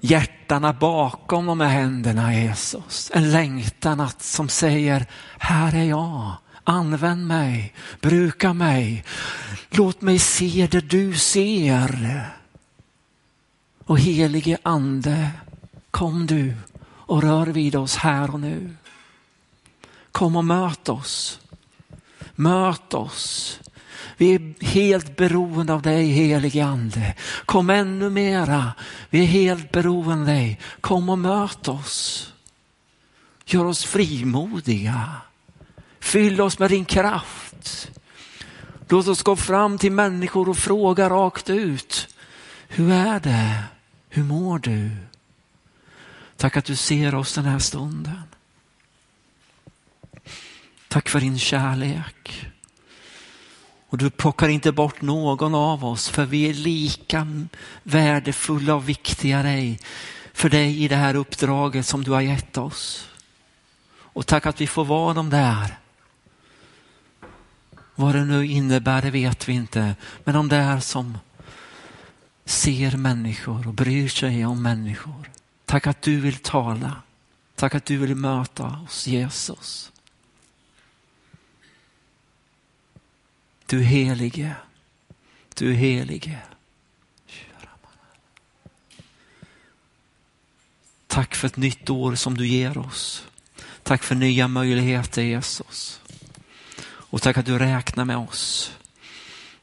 hjärtana 0.00 0.72
bakom 0.72 1.46
de 1.46 1.60
här 1.60 1.68
händerna 1.68 2.34
Jesus. 2.34 3.10
En 3.14 3.32
längtan 3.32 4.00
att, 4.00 4.22
som 4.22 4.48
säger, 4.48 5.06
här 5.38 5.74
är 5.74 5.84
jag. 5.84 6.32
Använd 6.64 7.26
mig, 7.26 7.74
bruka 8.00 8.52
mig. 8.52 9.04
Låt 9.70 10.00
mig 10.00 10.18
se 10.18 10.68
det 10.70 10.80
du 10.80 11.14
ser. 11.14 12.26
Och 13.84 13.98
helige 13.98 14.58
ande, 14.62 15.30
Kom 15.92 16.26
du 16.26 16.54
och 16.84 17.22
rör 17.22 17.46
vid 17.46 17.76
oss 17.76 17.96
här 17.96 18.34
och 18.34 18.40
nu. 18.40 18.76
Kom 20.12 20.36
och 20.36 20.44
möt 20.44 20.88
oss. 20.88 21.40
Möt 22.34 22.94
oss. 22.94 23.60
Vi 24.16 24.34
är 24.34 24.64
helt 24.64 25.16
beroende 25.16 25.72
av 25.72 25.82
dig 25.82 26.06
helige 26.06 26.64
ande. 26.64 27.14
Kom 27.44 27.70
ännu 27.70 28.10
mera. 28.10 28.72
Vi 29.10 29.20
är 29.22 29.26
helt 29.26 29.72
beroende 29.72 30.12
av 30.12 30.26
dig. 30.26 30.60
Kom 30.80 31.08
och 31.08 31.18
möt 31.18 31.68
oss. 31.68 32.28
Gör 33.44 33.64
oss 33.64 33.84
frimodiga. 33.84 35.10
Fyll 36.00 36.40
oss 36.40 36.58
med 36.58 36.70
din 36.70 36.84
kraft. 36.84 37.90
Låt 38.88 39.08
oss 39.08 39.22
gå 39.22 39.36
fram 39.36 39.78
till 39.78 39.92
människor 39.92 40.48
och 40.48 40.58
fråga 40.58 41.08
rakt 41.10 41.50
ut. 41.50 42.08
Hur 42.68 42.92
är 42.92 43.20
det? 43.20 43.64
Hur 44.08 44.22
mår 44.22 44.58
du? 44.58 44.90
Tack 46.36 46.56
att 46.56 46.64
du 46.64 46.76
ser 46.76 47.14
oss 47.14 47.34
den 47.34 47.44
här 47.44 47.58
stunden. 47.58 48.22
Tack 50.88 51.08
för 51.08 51.20
din 51.20 51.38
kärlek. 51.38 52.46
Och 53.92 53.98
du 53.98 54.10
plockar 54.10 54.48
inte 54.48 54.72
bort 54.72 55.02
någon 55.02 55.54
av 55.54 55.84
oss 55.84 56.08
för 56.08 56.24
vi 56.24 56.50
är 56.50 56.54
lika 56.54 57.26
värdefulla 57.82 58.74
och 58.74 58.88
viktiga 58.88 59.42
dig, 59.42 59.80
för 60.32 60.48
dig 60.48 60.82
i 60.82 60.88
det 60.88 60.96
här 60.96 61.14
uppdraget 61.14 61.86
som 61.86 62.04
du 62.04 62.10
har 62.10 62.20
gett 62.20 62.58
oss. 62.58 63.08
Och 63.94 64.26
tack 64.26 64.46
att 64.46 64.60
vi 64.60 64.66
får 64.66 64.84
vara 64.84 65.14
de 65.14 65.30
där. 65.30 65.78
Vad 67.94 68.14
det 68.14 68.24
nu 68.24 68.46
innebär 68.46 69.02
det 69.02 69.10
vet 69.10 69.48
vi 69.48 69.52
inte, 69.52 69.94
men 70.24 70.34
de 70.34 70.48
där 70.48 70.80
som 70.80 71.18
ser 72.44 72.96
människor 72.96 73.68
och 73.68 73.74
bryr 73.74 74.08
sig 74.08 74.46
om 74.46 74.62
människor. 74.62 75.30
Tack 75.64 75.86
att 75.86 76.02
du 76.02 76.20
vill 76.20 76.36
tala. 76.36 77.02
Tack 77.54 77.74
att 77.74 77.84
du 77.84 77.96
vill 77.96 78.14
möta 78.14 78.78
oss 78.84 79.06
Jesus. 79.06 79.91
Du 83.72 83.80
helige. 83.80 84.54
Du 85.54 85.72
helige. 85.72 86.38
Tack 91.06 91.34
för 91.34 91.46
ett 91.46 91.56
nytt 91.56 91.90
år 91.90 92.14
som 92.14 92.36
du 92.36 92.46
ger 92.46 92.78
oss. 92.78 93.26
Tack 93.82 94.02
för 94.02 94.14
nya 94.14 94.48
möjligheter 94.48 95.22
Jesus. 95.22 96.00
Och 96.84 97.22
tack 97.22 97.38
att 97.38 97.46
du 97.46 97.58
räknar 97.58 98.04
med 98.04 98.16
oss. 98.16 98.72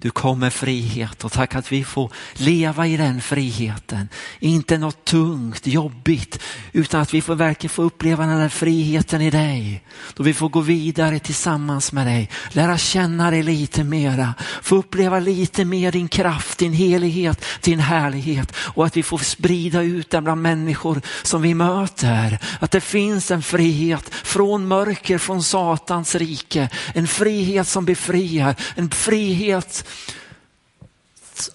Du 0.01 0.09
kom 0.09 0.39
med 0.39 0.53
frihet 0.53 1.23
och 1.23 1.31
tack 1.31 1.55
att 1.55 1.71
vi 1.71 1.83
får 1.83 2.12
leva 2.33 2.88
i 2.88 2.97
den 2.97 3.21
friheten. 3.21 4.09
inte 4.39 4.77
något 4.77 5.05
tungt, 5.05 5.67
jobbigt, 5.67 6.39
utan 6.71 7.01
att 7.01 7.13
vi 7.13 7.21
får 7.21 7.35
verkligen 7.35 7.69
få 7.69 7.83
uppleva 7.83 8.25
den 8.25 8.38
här 8.38 8.49
friheten 8.49 9.21
i 9.21 9.29
dig. 9.29 9.83
Då 10.15 10.23
vi 10.23 10.33
får 10.33 10.49
gå 10.49 10.62
vidare 10.62 11.19
tillsammans 11.19 11.91
med 11.91 12.07
dig, 12.07 12.29
lära 12.49 12.77
känna 12.77 13.31
dig 13.31 13.43
lite 13.43 13.83
mera, 13.83 14.33
få 14.62 14.75
uppleva 14.75 15.19
lite 15.19 15.65
mer 15.65 15.91
din 15.91 16.07
kraft, 16.07 16.57
din 16.57 16.73
helighet, 16.73 17.45
din 17.62 17.79
härlighet 17.79 18.55
och 18.55 18.85
att 18.85 18.97
vi 18.97 19.03
får 19.03 19.17
sprida 19.17 19.81
ut 19.81 20.09
den 20.09 20.23
bland 20.23 20.41
människor 20.41 21.01
som 21.23 21.41
vi 21.41 21.53
möter. 21.53 22.39
Att 22.59 22.71
det 22.71 22.81
finns 22.81 23.31
en 23.31 23.41
frihet 23.41 24.09
från 24.09 24.67
mörker, 24.67 25.17
från 25.17 25.43
Satans 25.43 26.15
rike, 26.15 26.69
en 26.93 27.07
frihet 27.07 27.67
som 27.67 27.85
befriar, 27.85 28.55
en 28.75 28.89
frihet 28.89 29.85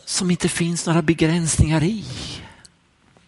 som 0.05 0.31
inte 0.31 0.49
finns 0.49 0.87
några 0.87 1.03
begränsningar 1.03 1.83
i. 1.83 2.05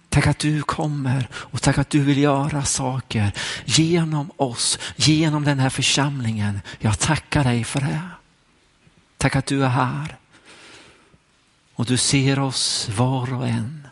Tack 0.09 0.27
att 0.27 0.38
du 0.38 0.62
kommer 0.62 1.29
och 1.33 1.62
tack 1.62 1.79
att 1.79 1.90
du 1.90 2.01
vill 2.01 2.19
göra 2.19 2.64
saker 2.64 3.33
genom 3.64 4.31
oss, 4.37 4.79
genom 4.97 5.45
den 5.45 5.59
här 5.59 5.71
församlingen. 5.71 6.61
Jag 6.79 6.99
tackar 6.99 7.45
dig 7.45 7.64
för 7.64 7.81
det. 7.81 8.01
Tack 9.16 9.37
att 9.37 9.47
du 9.47 9.64
är 9.64 9.69
här. 9.69 10.16
Och 11.75 11.87
du 11.87 11.97
ser 11.97 12.38
oss 12.38 12.88
var 12.97 13.35
och 13.35 13.49
en. 13.49 13.88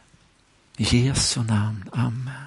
I 0.76 1.06
Jesu 1.06 1.42
namn, 1.42 1.90
Amen. 1.92 2.43